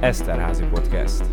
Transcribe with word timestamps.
Eszterházi 0.00 0.64
Podcast. 0.64 1.24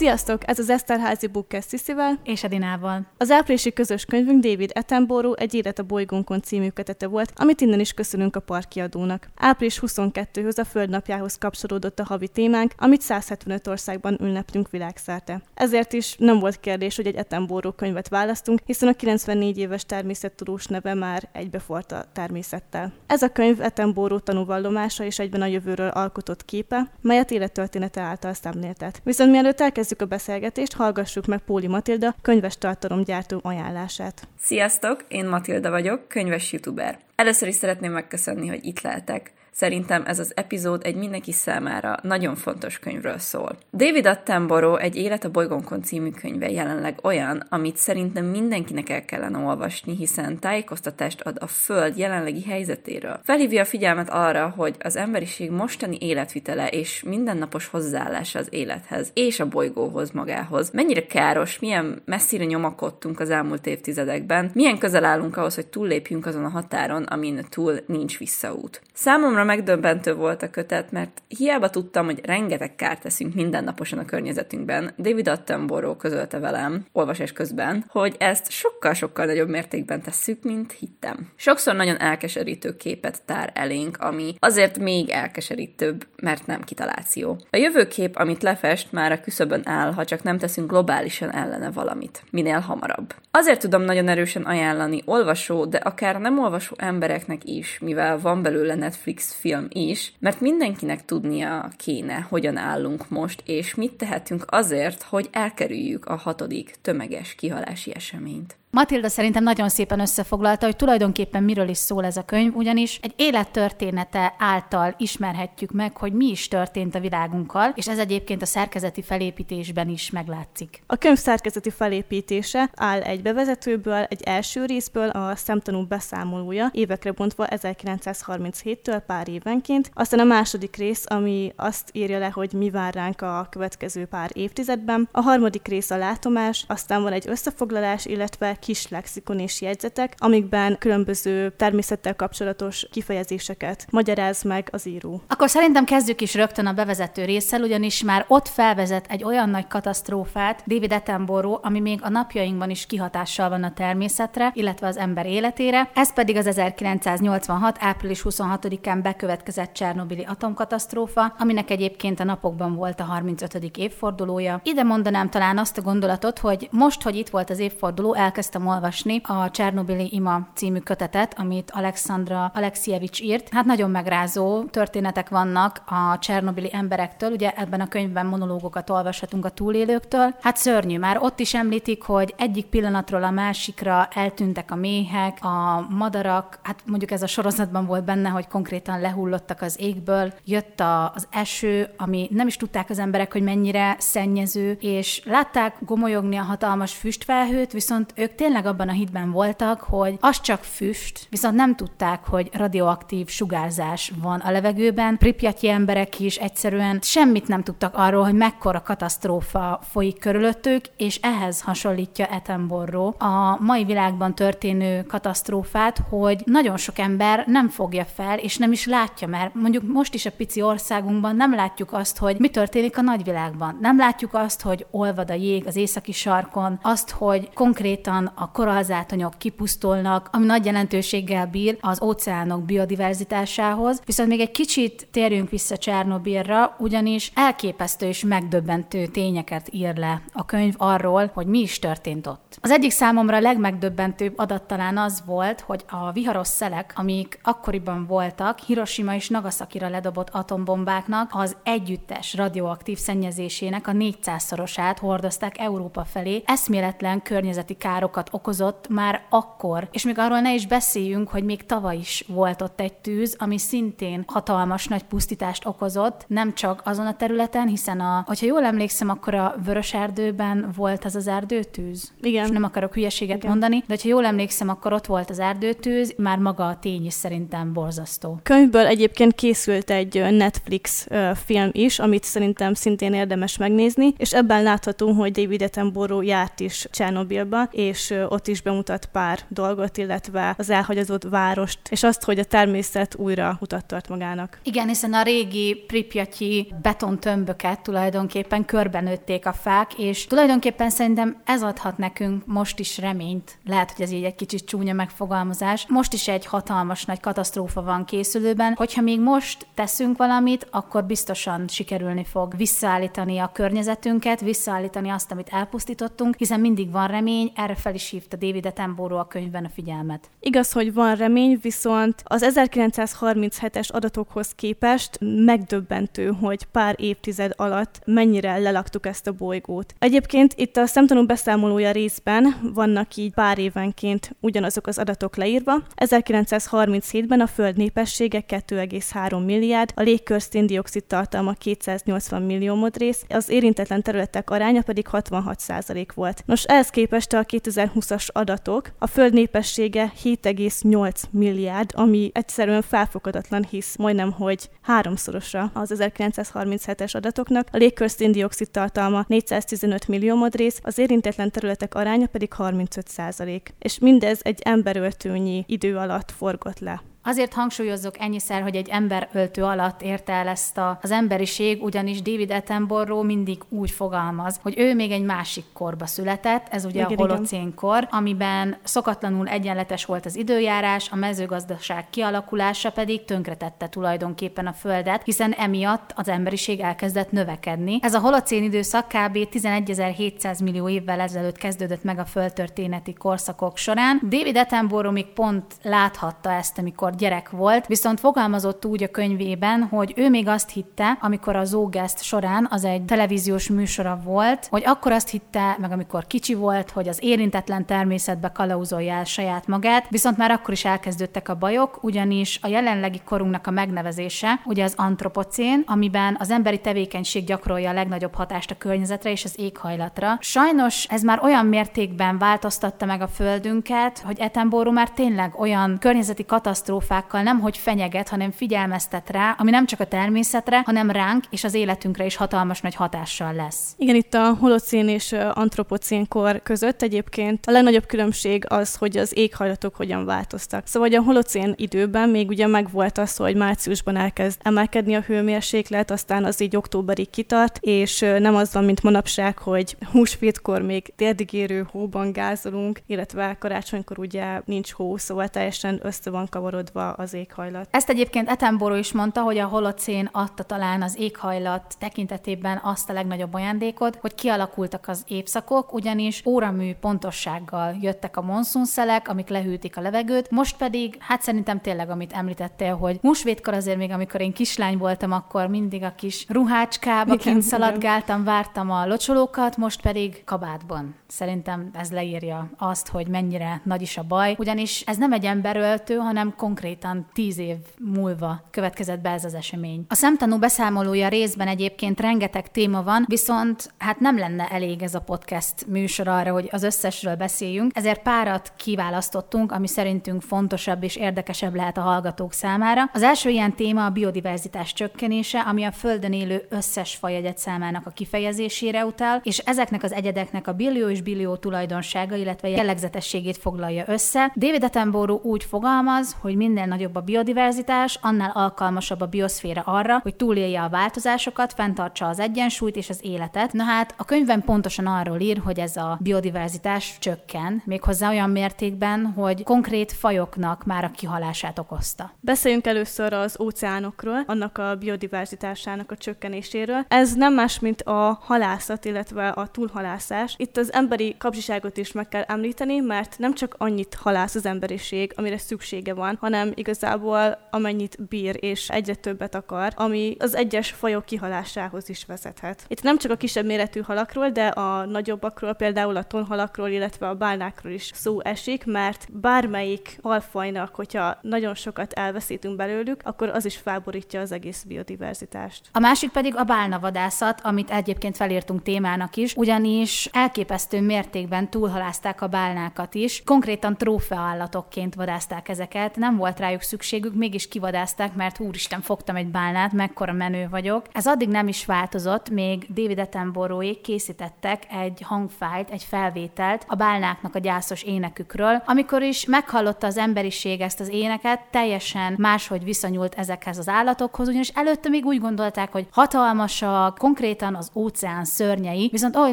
Sziasztok! 0.00 0.48
Ez 0.48 0.58
az 0.58 0.70
Eszterházi 0.70 1.26
Bookcast 1.26 1.68
Sziszivel 1.68 2.20
és 2.24 2.44
Edinával. 2.44 3.06
Az 3.18 3.30
áprilisi 3.30 3.72
közös 3.72 4.04
könyvünk 4.04 4.42
David 4.42 4.70
Attenborough 4.74 5.42
egy 5.42 5.54
Élet 5.54 5.78
a 5.78 5.82
bolygónkon 5.82 6.42
című 6.42 6.68
kötete 6.68 7.06
volt, 7.06 7.32
amit 7.34 7.60
innen 7.60 7.80
is 7.80 7.92
köszönünk 7.92 8.36
a 8.36 8.40
parkiadónak. 8.40 9.28
Április 9.36 9.80
22-höz 9.86 10.58
a 10.58 10.64
Földnapjához 10.64 11.38
kapcsolódott 11.38 11.98
a 11.98 12.04
havi 12.04 12.28
témánk, 12.28 12.72
amit 12.76 13.00
175 13.00 13.66
országban 13.66 14.18
ünneplünk 14.20 14.70
világszerte. 14.70 15.42
Ezért 15.54 15.92
is 15.92 16.14
nem 16.18 16.38
volt 16.38 16.60
kérdés, 16.60 16.96
hogy 16.96 17.06
egy 17.06 17.16
Attenborough 17.16 17.76
könyvet 17.76 18.08
választunk, 18.08 18.60
hiszen 18.64 18.88
a 18.88 18.92
94 18.94 19.58
éves 19.58 19.84
természettudós 19.84 20.66
neve 20.66 20.94
már 20.94 21.28
egybefort 21.32 21.92
a 21.92 22.04
természettel. 22.12 22.92
Ez 23.06 23.22
a 23.22 23.32
könyv 23.32 23.60
Attenborough 23.60 24.24
tanúvallomása 24.24 25.04
és 25.04 25.18
egyben 25.18 25.42
a 25.42 25.46
jövőről 25.46 25.88
alkotott 25.88 26.44
képe, 26.44 26.90
melyet 27.00 27.30
élettörténete 27.30 28.00
által 28.00 28.32
szemléltet. 28.32 29.00
Viszont 29.04 29.30
mielőtt 29.30 29.60
elkezd 29.60 29.88
elkezdjük 29.90 30.00
a 30.00 30.32
beszélgetést, 30.32 30.72
hallgassuk 30.72 31.26
meg 31.26 31.38
Póli 31.38 31.66
Matilda 31.66 32.14
könyves 32.22 32.58
tartalomgyártó 32.58 33.40
ajánlását. 33.42 34.28
Sziasztok, 34.38 35.04
én 35.08 35.26
Matilda 35.26 35.70
vagyok, 35.70 36.08
könyves 36.08 36.52
youtuber. 36.52 36.98
Először 37.14 37.48
is 37.48 37.54
szeretném 37.54 37.92
megköszönni, 37.92 38.48
hogy 38.48 38.64
itt 38.64 38.80
lehetek. 38.80 39.32
Szerintem 39.52 40.02
ez 40.06 40.18
az 40.18 40.32
epizód 40.34 40.82
egy 40.84 40.96
mindenki 40.96 41.32
számára 41.32 41.96
nagyon 42.02 42.34
fontos 42.34 42.78
könyvről 42.78 43.18
szól. 43.18 43.58
David 43.72 44.06
Attenborough 44.06 44.82
egy 44.82 44.96
Élet 44.96 45.24
a 45.24 45.30
bolygónkon 45.30 45.82
című 45.82 46.10
könyve 46.10 46.50
jelenleg 46.50 46.98
olyan, 47.02 47.46
amit 47.48 47.76
szerintem 47.76 48.24
mindenkinek 48.24 48.88
el 48.88 49.04
kellene 49.04 49.38
olvasni, 49.38 49.96
hiszen 49.96 50.38
tájékoztatást 50.38 51.20
ad 51.20 51.36
a 51.40 51.46
Föld 51.46 51.96
jelenlegi 51.96 52.42
helyzetéről. 52.42 53.20
Felhívja 53.22 53.62
a 53.62 53.64
figyelmet 53.64 54.10
arra, 54.10 54.54
hogy 54.56 54.74
az 54.78 54.96
emberiség 54.96 55.50
mostani 55.50 55.96
életvitele 56.00 56.68
és 56.68 57.02
mindennapos 57.02 57.66
hozzáállása 57.66 58.38
az 58.38 58.48
élethez 58.50 59.10
és 59.14 59.40
a 59.40 59.48
bolygóhoz 59.48 60.10
magához. 60.10 60.70
Mennyire 60.70 61.06
káros, 61.06 61.58
milyen 61.58 62.02
messzire 62.04 62.44
nyomakodtunk 62.44 63.20
az 63.20 63.30
elmúlt 63.30 63.66
évtizedekben, 63.66 64.50
milyen 64.54 64.78
közel 64.78 65.04
állunk 65.04 65.36
ahhoz, 65.36 65.54
hogy 65.54 65.66
túllépjünk 65.66 66.26
azon 66.26 66.44
a 66.44 66.48
határon, 66.48 67.02
amin 67.02 67.44
túl 67.48 67.78
nincs 67.86 68.18
visszaút. 68.18 68.80
Számomra 68.92 69.39
megdöbbentő 69.44 70.14
volt 70.14 70.42
a 70.42 70.50
kötet, 70.50 70.92
mert 70.92 71.22
hiába 71.28 71.70
tudtam, 71.70 72.04
hogy 72.04 72.20
rengeteg 72.24 72.76
kárt 72.76 73.02
teszünk 73.02 73.34
mindennaposan 73.34 73.98
a 73.98 74.04
környezetünkben, 74.04 74.94
David 74.98 75.28
Attenborough 75.28 75.98
közölte 75.98 76.38
velem, 76.38 76.86
olvasás 76.92 77.32
közben, 77.32 77.84
hogy 77.88 78.16
ezt 78.18 78.50
sokkal-sokkal 78.50 79.26
nagyobb 79.26 79.48
mértékben 79.48 80.02
tesszük, 80.02 80.42
mint 80.42 80.72
hittem. 80.72 81.28
Sokszor 81.36 81.74
nagyon 81.74 82.00
elkeserítő 82.00 82.76
képet 82.76 83.22
tár 83.24 83.50
elénk, 83.54 83.96
ami 83.96 84.34
azért 84.38 84.78
még 84.78 85.08
elkeserítőbb, 85.08 86.06
mert 86.16 86.46
nem 86.46 86.62
kitaláció. 86.62 87.40
A 87.50 87.56
jövőkép, 87.56 88.16
amit 88.16 88.42
lefest, 88.42 88.92
már 88.92 89.12
a 89.12 89.20
küszöbön 89.20 89.62
áll, 89.64 89.92
ha 89.92 90.04
csak 90.04 90.22
nem 90.22 90.38
teszünk 90.38 90.70
globálisan 90.70 91.32
ellene 91.32 91.70
valamit. 91.70 92.22
Minél 92.30 92.58
hamarabb. 92.58 93.14
Azért 93.30 93.60
tudom 93.60 93.82
nagyon 93.82 94.08
erősen 94.08 94.42
ajánlani 94.42 95.02
olvasó, 95.04 95.64
de 95.64 95.78
akár 95.78 96.20
nem 96.20 96.38
olvasó 96.38 96.74
embereknek 96.78 97.44
is, 97.44 97.78
mivel 97.78 98.18
van 98.18 98.42
belőle 98.42 98.74
Netflix 98.74 99.29
film 99.32 99.66
is, 99.68 100.12
mert 100.18 100.40
mindenkinek 100.40 101.04
tudnia 101.04 101.70
kéne, 101.76 102.26
hogyan 102.28 102.56
állunk 102.56 103.08
most, 103.08 103.42
és 103.44 103.74
mit 103.74 103.92
tehetünk 103.92 104.44
azért, 104.46 105.02
hogy 105.02 105.28
elkerüljük 105.32 106.04
a 106.04 106.16
hatodik 106.16 106.74
tömeges 106.82 107.34
kihalási 107.34 107.94
eseményt. 107.94 108.59
Matilda 108.72 109.08
szerintem 109.08 109.42
nagyon 109.42 109.68
szépen 109.68 110.00
összefoglalta, 110.00 110.66
hogy 110.66 110.76
tulajdonképpen 110.76 111.42
miről 111.42 111.68
is 111.68 111.76
szól 111.76 112.04
ez 112.04 112.16
a 112.16 112.24
könyv, 112.24 112.56
ugyanis 112.56 112.98
egy 113.02 113.12
élettörténete 113.16 114.34
által 114.38 114.94
ismerhetjük 114.98 115.70
meg, 115.70 115.96
hogy 115.96 116.12
mi 116.12 116.26
is 116.26 116.48
történt 116.48 116.94
a 116.94 117.00
világunkkal, 117.00 117.72
és 117.74 117.88
ez 117.88 117.98
egyébként 117.98 118.42
a 118.42 118.46
szerkezeti 118.46 119.02
felépítésben 119.02 119.88
is 119.88 120.10
meglátszik. 120.10 120.82
A 120.86 120.96
könyv 120.96 121.16
szerkezeti 121.16 121.70
felépítése 121.70 122.70
áll 122.74 123.00
egy 123.00 123.22
bevezetőből, 123.22 124.06
egy 124.08 124.22
első 124.22 124.64
részből 124.64 125.08
a 125.08 125.36
szemtanú 125.36 125.86
beszámolója, 125.86 126.70
évekre 126.72 127.12
bontva 127.12 127.46
1937-től 127.50 129.02
pár 129.06 129.28
évenként, 129.28 129.90
aztán 129.94 130.20
a 130.20 130.24
második 130.24 130.76
rész, 130.76 131.04
ami 131.08 131.52
azt 131.56 131.90
írja 131.92 132.18
le, 132.18 132.30
hogy 132.34 132.52
mi 132.52 132.70
vár 132.70 132.94
ránk 132.94 133.22
a 133.22 133.46
következő 133.50 134.04
pár 134.04 134.30
évtizedben, 134.32 135.08
a 135.12 135.20
harmadik 135.20 135.68
rész 135.68 135.90
a 135.90 135.96
látomás, 135.96 136.64
aztán 136.68 137.02
van 137.02 137.12
egy 137.12 137.28
összefoglalás, 137.28 138.06
illetve 138.06 138.58
kis 138.60 138.88
lexikon 138.88 139.38
és 139.38 139.60
jegyzetek, 139.60 140.14
amikben 140.18 140.76
különböző 140.78 141.52
természettel 141.56 142.16
kapcsolatos 142.16 142.86
kifejezéseket 142.90 143.86
magyaráz 143.90 144.42
meg 144.42 144.68
az 144.72 144.86
író. 144.86 145.22
Akkor 145.28 145.48
szerintem 145.50 145.84
kezdjük 145.84 146.20
is 146.20 146.34
rögtön 146.34 146.66
a 146.66 146.72
bevezető 146.72 147.24
résszel, 147.24 147.62
ugyanis 147.62 148.02
már 148.02 148.24
ott 148.28 148.48
felvezet 148.48 149.06
egy 149.08 149.24
olyan 149.24 149.48
nagy 149.50 149.66
katasztrófát 149.66 150.62
David 150.66 150.92
Attenborough, 150.92 151.66
ami 151.66 151.80
még 151.80 151.98
a 152.02 152.08
napjainkban 152.08 152.70
is 152.70 152.86
kihatással 152.86 153.48
van 153.48 153.62
a 153.62 153.72
természetre, 153.72 154.50
illetve 154.54 154.86
az 154.86 154.96
ember 154.96 155.26
életére. 155.26 155.90
Ez 155.94 156.12
pedig 156.12 156.36
az 156.36 156.46
1986. 156.46 157.76
április 157.80 158.22
26-án 158.24 158.98
bekövetkezett 159.02 159.72
Csernobili 159.72 160.24
atomkatasztrófa, 160.28 161.34
aminek 161.38 161.70
egyébként 161.70 162.20
a 162.20 162.24
napokban 162.24 162.74
volt 162.74 163.00
a 163.00 163.04
35. 163.04 163.54
évfordulója. 163.76 164.60
Ide 164.64 164.82
mondanám 164.82 165.30
talán 165.30 165.58
azt 165.58 165.78
a 165.78 165.82
gondolatot, 165.82 166.38
hogy 166.38 166.68
most, 166.70 167.02
hogy 167.02 167.16
itt 167.16 167.28
volt 167.28 167.50
az 167.50 167.58
évforduló, 167.58 168.14
elkezd 168.14 168.49
elkezdtem 168.50 168.74
olvasni 168.74 169.20
a 169.24 169.50
Csernobili 169.50 170.08
ima 170.12 170.48
című 170.54 170.78
kötetet, 170.78 171.34
amit 171.38 171.70
Alexandra 171.70 172.50
Alexievics 172.54 173.20
írt. 173.20 173.48
Hát 173.52 173.64
nagyon 173.64 173.90
megrázó 173.90 174.64
történetek 174.64 175.28
vannak 175.28 175.82
a 175.86 176.18
Csernobili 176.18 176.70
emberektől, 176.72 177.30
ugye 177.32 177.52
ebben 177.56 177.80
a 177.80 177.88
könyvben 177.88 178.26
monológokat 178.26 178.90
olvashatunk 178.90 179.44
a 179.44 179.48
túlélőktől. 179.48 180.34
Hát 180.40 180.56
szörnyű, 180.56 180.98
már 180.98 181.18
ott 181.20 181.40
is 181.40 181.54
említik, 181.54 182.02
hogy 182.02 182.34
egyik 182.36 182.66
pillanatról 182.66 183.24
a 183.24 183.30
másikra 183.30 184.08
eltűntek 184.14 184.70
a 184.70 184.76
méhek, 184.76 185.44
a 185.44 185.86
madarak, 185.90 186.58
hát 186.62 186.82
mondjuk 186.86 187.10
ez 187.10 187.22
a 187.22 187.26
sorozatban 187.26 187.86
volt 187.86 188.04
benne, 188.04 188.28
hogy 188.28 188.48
konkrétan 188.48 189.00
lehullottak 189.00 189.62
az 189.62 189.76
égből, 189.78 190.32
jött 190.44 190.80
a, 190.80 191.12
az 191.14 191.26
eső, 191.30 191.88
ami 191.96 192.28
nem 192.30 192.46
is 192.46 192.56
tudták 192.56 192.90
az 192.90 192.98
emberek, 192.98 193.32
hogy 193.32 193.42
mennyire 193.42 193.96
szennyező, 193.98 194.76
és 194.80 195.22
látták 195.24 195.76
gomolyogni 195.80 196.36
a 196.36 196.42
hatalmas 196.42 196.92
füstfelhőt, 196.94 197.72
viszont 197.72 198.12
ők 198.16 198.38
tényleg 198.40 198.66
abban 198.66 198.88
a 198.88 198.92
hitben 198.92 199.30
voltak, 199.30 199.80
hogy 199.80 200.16
az 200.20 200.40
csak 200.40 200.64
füst, 200.64 201.26
viszont 201.30 201.54
nem 201.54 201.76
tudták, 201.76 202.24
hogy 202.26 202.50
radioaktív 202.52 203.28
sugárzás 203.28 204.12
van 204.22 204.40
a 204.40 204.50
levegőben. 204.50 205.18
Pripyatyi 205.18 205.68
emberek 205.68 206.20
is 206.20 206.36
egyszerűen 206.36 206.98
semmit 207.02 207.48
nem 207.48 207.62
tudtak 207.62 207.94
arról, 207.94 208.24
hogy 208.24 208.34
mekkora 208.34 208.82
katasztrófa 208.82 209.80
folyik 209.90 210.18
körülöttük, 210.18 210.84
és 210.96 211.18
ehhez 211.22 211.60
hasonlítja 211.60 212.26
Attenborough 212.26 213.24
a 213.24 213.58
mai 213.60 213.84
világban 213.84 214.34
történő 214.34 215.02
katasztrófát, 215.02 216.00
hogy 216.08 216.42
nagyon 216.44 216.76
sok 216.76 216.98
ember 216.98 217.44
nem 217.46 217.68
fogja 217.68 218.04
fel, 218.04 218.38
és 218.38 218.56
nem 218.56 218.72
is 218.72 218.86
látja, 218.86 219.28
mert 219.28 219.54
mondjuk 219.54 219.92
most 219.92 220.14
is 220.14 220.26
a 220.26 220.30
pici 220.36 220.62
országunkban 220.62 221.36
nem 221.36 221.54
látjuk 221.54 221.92
azt, 221.92 222.18
hogy 222.18 222.36
mi 222.38 222.48
történik 222.48 222.98
a 222.98 223.02
nagyvilágban. 223.02 223.78
Nem 223.80 223.98
látjuk 223.98 224.34
azt, 224.34 224.62
hogy 224.62 224.86
olvad 224.90 225.30
a 225.30 225.34
jég 225.34 225.66
az 225.66 225.76
északi 225.76 226.12
sarkon, 226.12 226.78
azt, 226.82 227.10
hogy 227.10 227.50
konkrétan 227.54 228.29
a 228.34 228.50
korallzátonyok 228.50 229.34
kipusztulnak, 229.38 230.28
ami 230.32 230.46
nagy 230.46 230.64
jelentőséggel 230.64 231.46
bír 231.46 231.78
az 231.80 232.02
óceánok 232.02 232.64
biodiverzitásához. 232.64 234.02
Viszont 234.04 234.28
még 234.28 234.40
egy 234.40 234.50
kicsit 234.50 235.08
térjünk 235.10 235.50
vissza 235.50 235.76
Csernobilra, 235.76 236.76
ugyanis 236.78 237.32
elképesztő 237.34 238.06
és 238.06 238.24
megdöbbentő 238.24 239.06
tényeket 239.06 239.68
ír 239.72 239.96
le 239.96 240.22
a 240.32 240.44
könyv 240.44 240.74
arról, 240.76 241.30
hogy 241.34 241.46
mi 241.46 241.58
is 241.58 241.78
történt 241.78 242.26
ott. 242.26 242.58
Az 242.60 242.70
egyik 242.70 242.90
számomra 242.90 243.40
legmegdöbbentőbb 243.40 244.38
adat 244.38 244.62
talán 244.62 244.98
az 244.98 245.22
volt, 245.26 245.60
hogy 245.60 245.84
a 245.88 246.12
viharos 246.12 246.48
szelek, 246.48 246.92
amik 246.96 247.38
akkoriban 247.42 248.06
voltak, 248.06 248.58
Hiroshima 248.58 249.14
és 249.14 249.28
Nagasakira 249.28 249.88
ledobott 249.88 250.30
atombombáknak 250.30 251.30
az 251.32 251.56
együttes 251.62 252.34
radioaktív 252.34 252.98
szennyezésének 252.98 253.86
a 253.86 253.92
400-szorosát 253.92 254.96
hordozták 255.00 255.58
Európa 255.58 256.04
felé, 256.04 256.42
eszméletlen 256.46 257.22
környezeti 257.22 257.74
károkat 257.74 258.19
károkat 258.20 258.28
okozott 258.32 258.88
már 258.88 259.22
akkor, 259.28 259.88
és 259.92 260.04
még 260.04 260.18
arról 260.18 260.40
ne 260.40 260.54
is 260.54 260.66
beszéljünk, 260.66 261.28
hogy 261.28 261.44
még 261.44 261.66
tavaly 261.66 261.96
is 261.96 262.24
volt 262.28 262.62
ott 262.62 262.80
egy 262.80 262.92
tűz, 262.92 263.36
ami 263.38 263.58
szintén 263.58 264.24
hatalmas 264.26 264.86
nagy 264.86 265.02
pusztítást 265.02 265.66
okozott, 265.66 266.24
nem 266.26 266.54
csak 266.54 266.82
azon 266.84 267.06
a 267.06 267.16
területen, 267.16 267.68
hiszen 267.68 268.00
a, 268.00 268.24
hogyha 268.26 268.46
jól 268.46 268.64
emlékszem, 268.64 269.08
akkor 269.08 269.34
a 269.34 269.54
Vörös 269.64 269.94
Erdőben 269.94 270.72
volt 270.76 271.04
az 271.04 271.16
az 271.16 271.26
erdőtűz. 271.26 272.12
Igen. 272.20 272.44
És 272.44 272.50
nem 272.50 272.64
akarok 272.64 272.94
hülyeséget 272.94 273.36
Igen. 273.36 273.50
mondani, 273.50 273.76
de 273.78 273.84
hogyha 273.88 274.08
jól 274.08 274.24
emlékszem, 274.24 274.68
akkor 274.68 274.92
ott 274.92 275.06
volt 275.06 275.30
az 275.30 275.38
erdőtűz, 275.38 276.14
már 276.16 276.38
maga 276.38 276.66
a 276.66 276.78
tény 276.78 277.06
is 277.06 277.12
szerintem 277.12 277.72
borzasztó. 277.72 278.38
Könyvből 278.42 278.86
egyébként 278.86 279.34
készült 279.34 279.90
egy 279.90 280.14
Netflix 280.30 281.06
film 281.44 281.68
is, 281.72 281.98
amit 281.98 282.24
szerintem 282.24 282.74
szintén 282.74 283.12
érdemes 283.12 283.56
megnézni, 283.56 284.14
és 284.16 284.32
ebben 284.32 284.62
látható, 284.62 285.12
hogy 285.12 285.32
David 285.32 285.62
Attenborough 285.62 286.26
járt 286.26 286.60
is 286.60 286.88
Csernobilba, 286.90 287.68
és 287.70 287.99
és 288.00 288.14
ott 288.28 288.46
is 288.46 288.62
bemutat 288.62 289.06
pár 289.06 289.38
dolgot, 289.48 289.96
illetve 289.96 290.54
az 290.58 290.70
elhagyazott 290.70 291.22
várost, 291.22 291.78
és 291.90 292.02
azt, 292.02 292.24
hogy 292.24 292.38
a 292.38 292.44
természet 292.44 293.14
újra 293.14 293.56
utat 293.60 293.86
tart 293.86 294.08
magának. 294.08 294.58
Igen, 294.62 294.88
hiszen 294.88 295.12
a 295.12 295.22
régi 295.22 295.84
Pripyatyi 295.86 296.72
betontömböket 296.82 297.82
tulajdonképpen 297.82 298.64
körbenőtték 298.64 299.46
a 299.46 299.52
fák, 299.52 299.98
és 299.98 300.26
tulajdonképpen 300.26 300.90
szerintem 300.90 301.40
ez 301.44 301.62
adhat 301.62 301.98
nekünk 301.98 302.46
most 302.46 302.78
is 302.78 302.98
reményt. 302.98 303.58
Lehet, 303.66 303.92
hogy 303.92 304.04
ez 304.04 304.10
így 304.10 304.24
egy 304.24 304.34
kicsit 304.34 304.64
csúnya 304.64 304.92
megfogalmazás. 304.92 305.86
Most 305.88 306.12
is 306.12 306.28
egy 306.28 306.46
hatalmas 306.46 307.04
nagy 307.04 307.20
katasztrófa 307.20 307.82
van 307.82 308.04
készülőben, 308.04 308.74
hogyha 308.74 309.00
még 309.00 309.20
most 309.20 309.66
teszünk 309.74 310.16
valamit, 310.16 310.66
akkor 310.70 311.04
biztosan 311.04 311.68
sikerülni 311.68 312.24
fog 312.24 312.56
visszaállítani 312.56 313.38
a 313.38 313.50
környezetünket, 313.52 314.40
visszaállítani 314.40 315.08
azt, 315.08 315.30
amit 315.30 315.48
elpusztítottunk, 315.48 316.34
hiszen 316.38 316.60
mindig 316.60 316.90
van 316.90 317.06
remény, 317.06 317.52
erre 317.54 317.74
fel 317.90 317.98
is 317.98 318.10
hívta 318.10 318.36
David 318.36 318.66
Attenborough 318.66 319.20
a 319.20 319.26
könyvben 319.26 319.64
a 319.64 319.68
figyelmet. 319.68 320.30
Igaz, 320.40 320.72
hogy 320.72 320.94
van 320.94 321.14
remény, 321.14 321.58
viszont 321.62 322.22
az 322.24 322.52
1937-es 322.54 323.90
adatokhoz 323.90 324.52
képest 324.54 325.18
megdöbbentő, 325.20 326.26
hogy 326.40 326.64
pár 326.64 326.94
évtized 326.98 327.52
alatt 327.56 328.00
mennyire 328.04 328.58
lelaktuk 328.58 329.06
ezt 329.06 329.26
a 329.26 329.32
bolygót. 329.32 329.94
Egyébként 329.98 330.54
itt 330.56 330.76
a 330.76 330.86
szemtanú 330.86 331.26
beszámolója 331.26 331.90
részben 331.90 332.70
vannak 332.74 333.16
így 333.16 333.32
pár 333.32 333.58
évenként 333.58 334.36
ugyanazok 334.40 334.86
az 334.86 334.98
adatok 334.98 335.36
leírva. 335.36 335.74
1937-ben 335.96 337.40
a 337.40 337.46
Föld 337.46 337.76
népessége 337.76 338.44
2,3 338.48 339.44
milliárd, 339.44 339.92
a 339.94 340.02
légkör 340.02 340.42
széndiokszid 340.42 341.04
tartalma 341.04 341.52
280 341.52 342.42
millió 342.42 342.74
modrész, 342.74 343.24
az 343.28 343.48
érintetlen 343.48 344.02
területek 344.02 344.50
aránya 344.50 344.82
pedig 344.82 345.06
66% 345.12 346.06
volt. 346.14 346.42
Nos, 346.46 346.64
ehhez 346.64 346.90
képest 346.90 347.32
a 347.32 347.44
2020-as 347.88 348.26
adatok, 348.32 348.92
a 348.98 349.06
Föld 349.06 349.32
népessége 349.32 350.12
7,8 350.22 351.22
milliárd, 351.30 351.90
ami 351.94 352.30
egyszerűen 352.34 352.82
felfogadatlan 352.82 353.64
hisz, 353.64 353.96
majdnem, 353.96 354.32
hogy 354.32 354.70
háromszorosa 354.82 355.70
az 355.74 355.94
1937-es 355.94 357.14
adatoknak, 357.14 357.68
a 357.72 357.76
légkör 357.76 358.10
széndiokszid 358.10 358.70
tartalma 358.70 359.24
415 359.28 360.08
millió 360.08 360.36
modrész, 360.36 360.80
az 360.82 360.98
érintetlen 360.98 361.50
területek 361.50 361.94
aránya 361.94 362.26
pedig 362.26 362.52
35 362.52 363.08
százalék. 363.08 363.74
És 363.78 363.98
mindez 363.98 364.40
egy 364.42 364.60
emberöltőnyi 364.62 365.64
idő 365.66 365.96
alatt 365.96 366.30
forgott 366.30 366.78
le. 366.78 367.02
Azért 367.22 367.52
hangsúlyozzuk 367.52 368.20
ennyiszer, 368.20 368.62
hogy 368.62 368.76
egy 368.76 368.88
emberöltő 368.88 369.62
alatt 369.62 370.02
érte 370.02 370.32
el 370.32 370.48
ezt 370.48 370.78
a, 370.78 370.98
az 371.02 371.10
emberiség, 371.10 371.82
ugyanis 371.82 372.22
David 372.22 372.50
Attenborough 372.50 373.26
mindig 373.26 373.62
úgy 373.68 373.90
fogalmaz, 373.90 374.60
hogy 374.62 374.74
ő 374.78 374.94
még 374.94 375.10
egy 375.10 375.24
másik 375.24 375.64
korba 375.72 376.06
született, 376.06 376.66
ez 376.70 376.84
ugye 376.84 377.04
igen, 377.04 377.18
a 377.18 377.20
holocén 377.20 377.74
kor, 377.74 378.08
amiben 378.10 378.76
szokatlanul 378.82 379.48
egyenletes 379.48 380.04
volt 380.04 380.26
az 380.26 380.36
időjárás, 380.36 381.10
a 381.10 381.16
mezőgazdaság 381.16 382.10
kialakulása 382.10 382.90
pedig 382.90 383.24
tönkretette 383.24 383.88
tulajdonképpen 383.88 384.66
a 384.66 384.72
Földet, 384.72 385.22
hiszen 385.24 385.52
emiatt 385.52 386.12
az 386.16 386.28
emberiség 386.28 386.80
elkezdett 386.80 387.30
növekedni. 387.30 387.98
Ez 388.02 388.14
a 388.14 388.20
holocén 388.20 388.62
időszak 388.62 389.08
kb. 389.08 389.36
11.700 389.36 390.62
millió 390.62 390.88
évvel 390.88 391.20
ezelőtt 391.20 391.56
kezdődött 391.56 392.04
meg 392.04 392.18
a 392.18 392.24
földtörténeti 392.24 393.12
korszakok 393.12 393.76
során. 393.76 394.20
David 394.22 394.56
Attenborough 394.56 395.14
még 395.14 395.26
pont 395.26 395.64
láthatta 395.82 396.52
ezt, 396.52 396.78
amikor 396.78 397.09
amikor 397.10 397.28
gyerek 397.28 397.50
volt, 397.50 397.86
viszont 397.86 398.20
fogalmazott 398.20 398.84
úgy 398.84 399.02
a 399.02 399.08
könyvében, 399.08 399.82
hogy 399.82 400.12
ő 400.16 400.28
még 400.28 400.48
azt 400.48 400.70
hitte, 400.70 401.18
amikor 401.20 401.56
a 401.56 401.64
Zógeszt 401.64 402.22
során, 402.22 402.66
az 402.70 402.84
egy 402.84 403.02
televíziós 403.02 403.68
műsora 403.68 404.20
volt, 404.24 404.66
hogy 404.70 404.82
akkor 404.86 405.12
azt 405.12 405.28
hitte, 405.28 405.76
meg 405.80 405.92
amikor 405.92 406.26
kicsi 406.26 406.54
volt, 406.54 406.90
hogy 406.90 407.08
az 407.08 407.18
érintetlen 407.22 407.86
természetbe 407.86 408.48
kalauzolja 408.52 409.14
el 409.14 409.24
saját 409.24 409.66
magát, 409.66 410.06
viszont 410.08 410.36
már 410.36 410.50
akkor 410.50 410.72
is 410.74 410.84
elkezdődtek 410.84 411.48
a 411.48 411.54
bajok, 411.54 411.98
ugyanis 412.02 412.58
a 412.62 412.68
jelenlegi 412.68 413.20
korunknak 413.24 413.66
a 413.66 413.70
megnevezése, 413.70 414.60
ugye 414.64 414.84
az 414.84 414.94
antropocén, 414.96 415.82
amiben 415.86 416.36
az 416.38 416.50
emberi 416.50 416.78
tevékenység 416.78 417.44
gyakorolja 417.44 417.90
a 417.90 417.92
legnagyobb 417.92 418.34
hatást 418.34 418.70
a 418.70 418.78
környezetre 418.78 419.30
és 419.30 419.44
az 419.44 419.54
éghajlatra. 419.56 420.36
Sajnos 420.40 421.04
ez 421.08 421.22
már 421.22 421.40
olyan 421.42 421.66
mértékben 421.66 422.38
változtatta 422.38 423.06
meg 423.06 423.20
a 423.20 423.28
földünket, 423.28 424.18
hogy 424.18 424.38
Etenboru 424.38 424.92
már 424.92 425.10
tényleg 425.10 425.60
olyan 425.60 425.98
környezeti 425.98 426.44
katasztrófa 426.44 426.99
katasztrófákkal 427.00 427.42
nem 427.42 427.60
hogy 427.60 427.76
fenyeget, 427.76 428.28
hanem 428.28 428.50
figyelmeztet 428.50 429.30
rá, 429.30 429.54
ami 429.58 429.70
nem 429.70 429.86
csak 429.86 430.00
a 430.00 430.04
természetre, 430.04 430.82
hanem 430.84 431.10
ránk 431.10 431.44
és 431.50 431.64
az 431.64 431.74
életünkre 431.74 432.24
is 432.24 432.36
hatalmas 432.36 432.80
nagy 432.80 432.94
hatással 432.94 433.54
lesz. 433.54 433.94
Igen, 433.96 434.14
itt 434.14 434.34
a 434.34 434.56
holocén 434.60 435.08
és 435.08 435.32
antropocén 435.52 436.28
kor 436.28 436.62
között 436.62 437.02
egyébként 437.02 437.66
a 437.66 437.70
legnagyobb 437.70 438.06
különbség 438.06 438.64
az, 438.68 438.96
hogy 438.96 439.16
az 439.16 439.36
éghajlatok 439.36 439.94
hogyan 439.94 440.24
változtak. 440.24 440.86
Szóval 440.86 441.08
hogy 441.08 441.18
a 441.18 441.22
holocén 441.22 441.74
időben 441.76 442.28
még 442.28 442.48
ugye 442.48 442.66
megvolt 442.66 443.18
az, 443.18 443.36
hogy 443.36 443.56
márciusban 443.56 444.16
elkezd 444.16 444.60
emelkedni 444.62 445.14
a 445.14 445.20
hőmérséklet, 445.20 446.10
aztán 446.10 446.44
az 446.44 446.60
így 446.60 446.76
októberig 446.76 447.30
kitart, 447.30 447.78
és 447.80 448.20
nem 448.20 448.54
az 448.54 448.72
van, 448.72 448.84
mint 448.84 449.02
manapság, 449.02 449.58
hogy 449.58 449.96
húsvétkor 450.12 450.82
még 450.82 451.12
térdigérő 451.16 451.86
hóban 451.90 452.32
gázolunk, 452.32 453.00
illetve 453.06 453.56
karácsonykor 453.58 454.18
ugye 454.18 454.60
nincs 454.64 454.92
hó, 454.92 455.16
szóval 455.16 455.48
teljesen 455.48 456.00
össze 456.02 456.30
van 456.30 456.48
kavarodva 456.50 456.89
változva 456.92 457.22
az 457.22 457.34
éghajlat. 457.34 457.88
Ezt 457.90 458.08
egyébként 458.08 458.48
Etenboró 458.48 458.94
is 458.94 459.12
mondta, 459.12 459.42
hogy 459.42 459.58
a 459.58 459.66
holocén 459.66 460.28
adta 460.32 460.62
talán 460.62 461.02
az 461.02 461.18
éghajlat 461.18 461.94
tekintetében 461.98 462.80
azt 462.82 463.10
a 463.10 463.12
legnagyobb 463.12 463.54
ajándékot, 463.54 464.18
hogy 464.20 464.34
kialakultak 464.34 465.08
az 465.08 465.24
évszakok, 465.26 465.92
ugyanis 465.92 466.42
óramű 466.46 466.94
pontossággal 466.94 467.96
jöttek 468.00 468.36
a 468.36 468.42
monszúnszelek, 468.42 469.28
amik 469.28 469.48
lehűtik 469.48 469.96
a 469.96 470.00
levegőt, 470.00 470.50
most 470.50 470.76
pedig, 470.76 471.16
hát 471.18 471.42
szerintem 471.42 471.80
tényleg, 471.80 472.10
amit 472.10 472.32
említettél, 472.32 472.96
hogy 472.96 473.18
húsvétkor 473.22 473.74
azért 473.74 473.98
még, 473.98 474.10
amikor 474.10 474.40
én 474.40 474.52
kislány 474.52 474.98
voltam, 474.98 475.32
akkor 475.32 475.66
mindig 475.66 476.02
a 476.02 476.14
kis 476.16 476.46
ruhácskába 476.48 477.34
igen, 477.34 477.52
kint 477.52 477.62
szaladgáltam, 477.62 478.44
vártam 478.44 478.90
a 478.90 479.06
locsolókat, 479.06 479.76
most 479.76 480.02
pedig 480.02 480.44
kabátban. 480.44 481.14
Szerintem 481.26 481.90
ez 481.92 482.10
leírja 482.10 482.70
azt, 482.78 483.08
hogy 483.08 483.26
mennyire 483.26 483.80
nagy 483.84 484.02
is 484.02 484.16
a 484.16 484.22
baj, 484.22 484.54
ugyanis 484.58 485.00
ez 485.00 485.16
nem 485.16 485.32
egy 485.32 485.44
emberöltő, 485.44 486.16
hanem 486.16 486.54
konkrét 486.56 486.79
konkrétan 486.80 487.26
tíz 487.32 487.58
év 487.58 487.76
múlva 487.98 488.62
következett 488.70 489.20
be 489.20 489.30
ez 489.30 489.44
az 489.44 489.54
esemény. 489.54 490.04
A 490.08 490.14
szemtanú 490.14 490.58
beszámolója 490.58 491.28
részben 491.28 491.68
egyébként 491.68 492.20
rengeteg 492.20 492.70
téma 492.70 493.02
van, 493.02 493.24
viszont 493.28 493.92
hát 493.98 494.20
nem 494.20 494.38
lenne 494.38 494.68
elég 494.68 495.02
ez 495.02 495.14
a 495.14 495.20
podcast 495.20 495.86
műsor 495.86 496.28
arra, 496.28 496.52
hogy 496.52 496.68
az 496.70 496.82
összesről 496.82 497.34
beszéljünk, 497.34 497.90
ezért 497.94 498.22
párat 498.22 498.72
kiválasztottunk, 498.76 499.72
ami 499.72 499.86
szerintünk 499.86 500.42
fontosabb 500.42 501.02
és 501.02 501.16
érdekesebb 501.16 501.74
lehet 501.74 501.96
a 501.96 502.00
hallgatók 502.00 502.52
számára. 502.52 503.10
Az 503.12 503.22
első 503.22 503.50
ilyen 503.50 503.74
téma 503.74 504.04
a 504.04 504.10
biodiverzitás 504.10 504.92
csökkenése, 504.92 505.60
ami 505.60 505.84
a 505.84 505.92
Földön 505.92 506.32
élő 506.32 506.66
összes 506.68 507.14
fajegyet 507.14 507.58
számának 507.58 508.06
a 508.06 508.10
kifejezésére 508.10 509.04
utal, 509.04 509.40
és 509.42 509.58
ezeknek 509.58 510.02
az 510.02 510.12
egyedeknek 510.12 510.66
a 510.66 510.72
billió 510.72 511.08
és 511.08 511.22
billió 511.22 511.56
tulajdonsága, 511.56 512.36
illetve 512.36 512.68
jellegzetességét 512.68 513.56
foglalja 513.56 514.04
össze. 514.06 514.52
David 514.56 514.84
Attenborough 514.84 515.44
úgy 515.44 515.64
fogalmaz, 515.64 516.36
hogy 516.40 516.56
minél 516.70 516.86
nagyobb 516.86 517.14
a 517.14 517.20
biodiverzitás, 517.20 518.18
annál 518.22 518.50
alkalmasabb 518.54 519.20
a 519.20 519.26
bioszféra 519.26 519.82
arra, 519.84 520.18
hogy 520.22 520.34
túlélje 520.34 520.82
a 520.82 520.88
változásokat, 520.88 521.72
fenntartsa 521.72 522.26
az 522.26 522.38
egyensúlyt 522.38 522.96
és 522.96 523.10
az 523.10 523.18
életet. 523.22 523.72
Na 523.72 523.84
hát 523.84 524.14
a 524.16 524.24
könyvben 524.24 524.62
pontosan 524.64 525.06
arról 525.06 525.40
ír, 525.40 525.60
hogy 525.64 525.78
ez 525.78 525.96
a 525.96 526.18
biodiverzitás 526.20 527.16
csökken, 527.18 527.82
méghozzá 527.84 528.28
olyan 528.28 528.50
mértékben, 528.50 529.26
hogy 529.26 529.62
konkrét 529.62 530.12
fajoknak 530.12 530.84
már 530.84 531.04
a 531.04 531.10
kihalását 531.10 531.78
okozta. 531.78 532.32
Beszéljünk 532.40 532.86
először 532.86 533.32
az 533.32 533.56
óceánokról, 533.60 534.42
annak 534.46 534.78
a 534.78 534.96
biodiverzitásának 534.96 536.10
a 536.10 536.16
csökkenéséről. 536.16 537.04
Ez 537.08 537.34
nem 537.34 537.54
más, 537.54 537.78
mint 537.78 538.02
a 538.02 538.38
halászat, 538.42 539.04
illetve 539.04 539.48
a 539.48 539.66
túlhalászás. 539.66 540.54
Itt 540.56 540.76
az 540.76 540.92
emberi 540.92 541.34
kapcsiságot 541.38 541.96
is 541.96 542.12
meg 542.12 542.28
kell 542.28 542.42
említeni, 542.42 542.98
mert 542.98 543.38
nem 543.38 543.54
csak 543.54 543.74
annyit 543.78 544.14
halász 544.14 544.54
az 544.54 544.66
emberiség, 544.66 545.32
amire 545.36 545.58
szüksége 545.58 546.14
van, 546.14 546.36
hanem 546.40 546.59
igazából 546.74 547.58
amennyit 547.70 548.28
bír 548.28 548.56
és 548.60 548.88
egyre 548.88 549.14
többet 549.14 549.54
akar, 549.54 549.92
ami 549.96 550.36
az 550.38 550.54
egyes 550.54 550.90
fajok 550.90 551.24
kihalásához 551.24 552.08
is 552.08 552.24
vezethet. 552.24 552.84
Itt 552.88 553.02
nem 553.02 553.18
csak 553.18 553.30
a 553.30 553.36
kisebb 553.36 553.66
méretű 553.66 554.00
halakról, 554.00 554.50
de 554.50 554.66
a 554.66 555.04
nagyobbakról, 555.04 555.72
például 555.72 556.16
a 556.16 556.22
tonhalakról, 556.22 556.88
illetve 556.88 557.28
a 557.28 557.34
bálnákról 557.34 557.92
is 557.92 558.10
szó 558.14 558.40
esik, 558.40 558.84
mert 558.86 559.26
bármelyik 559.32 560.18
halfajnak, 560.22 560.94
hogyha 560.94 561.38
nagyon 561.42 561.74
sokat 561.74 562.12
elveszítünk 562.12 562.76
belőlük, 562.76 563.20
akkor 563.24 563.48
az 563.48 563.64
is 563.64 563.76
felborítja 563.76 564.40
az 564.40 564.52
egész 564.52 564.82
biodiverzitást. 564.82 565.88
A 565.92 565.98
másik 565.98 566.30
pedig 566.30 566.56
a 566.56 566.64
bálnavadászat, 566.64 567.60
amit 567.62 567.90
egyébként 567.90 568.36
felírtunk 568.36 568.82
témának 568.82 569.36
is, 569.36 569.54
ugyanis 569.54 570.28
elképesztő 570.32 571.00
mértékben 571.00 571.70
túlhalázták 571.70 572.42
a 572.42 572.46
bálnákat 572.46 573.14
is, 573.14 573.42
konkrétan 573.44 573.96
trófeállatokként 573.96 575.14
vadázták 575.14 575.68
ezeket, 575.68 576.16
nem 576.16 576.36
volt 576.36 576.49
volt 576.50 576.62
rájuk 576.62 576.82
szükségük, 576.82 577.34
mégis 577.34 577.68
kivadázták, 577.68 578.34
mert 578.34 578.60
úristen, 578.60 579.00
fogtam 579.00 579.36
egy 579.36 579.46
bálnát, 579.46 579.92
mekkora 579.92 580.32
menő 580.32 580.68
vagyok. 580.70 581.06
Ez 581.12 581.26
addig 581.26 581.48
nem 581.48 581.68
is 581.68 581.84
változott, 581.84 582.50
még 582.50 582.86
David 582.94 583.18
Attenborough 583.18 584.00
készítettek 584.02 584.82
egy 584.90 585.22
hangfájt, 585.24 585.90
egy 585.90 586.02
felvételt 586.02 586.84
a 586.88 586.94
bálnáknak 586.94 587.54
a 587.54 587.58
gyászos 587.58 588.02
énekükről, 588.02 588.82
amikor 588.86 589.22
is 589.22 589.44
meghallotta 589.44 590.06
az 590.06 590.16
emberiség 590.16 590.80
ezt 590.80 591.00
az 591.00 591.08
éneket, 591.08 591.60
teljesen 591.70 592.34
máshogy 592.38 592.84
viszonyult 592.84 593.34
ezekhez 593.34 593.78
az 593.78 593.88
állatokhoz, 593.88 594.48
ugyanis 594.48 594.68
előtte 594.68 595.08
még 595.08 595.24
úgy 595.24 595.40
gondolták, 595.40 595.92
hogy 595.92 596.06
hatalmasak, 596.10 597.18
konkrétan 597.18 597.74
az 597.74 597.90
óceán 597.94 598.44
szörnyei, 598.44 599.08
viszont 599.12 599.36
ahogy 599.36 599.52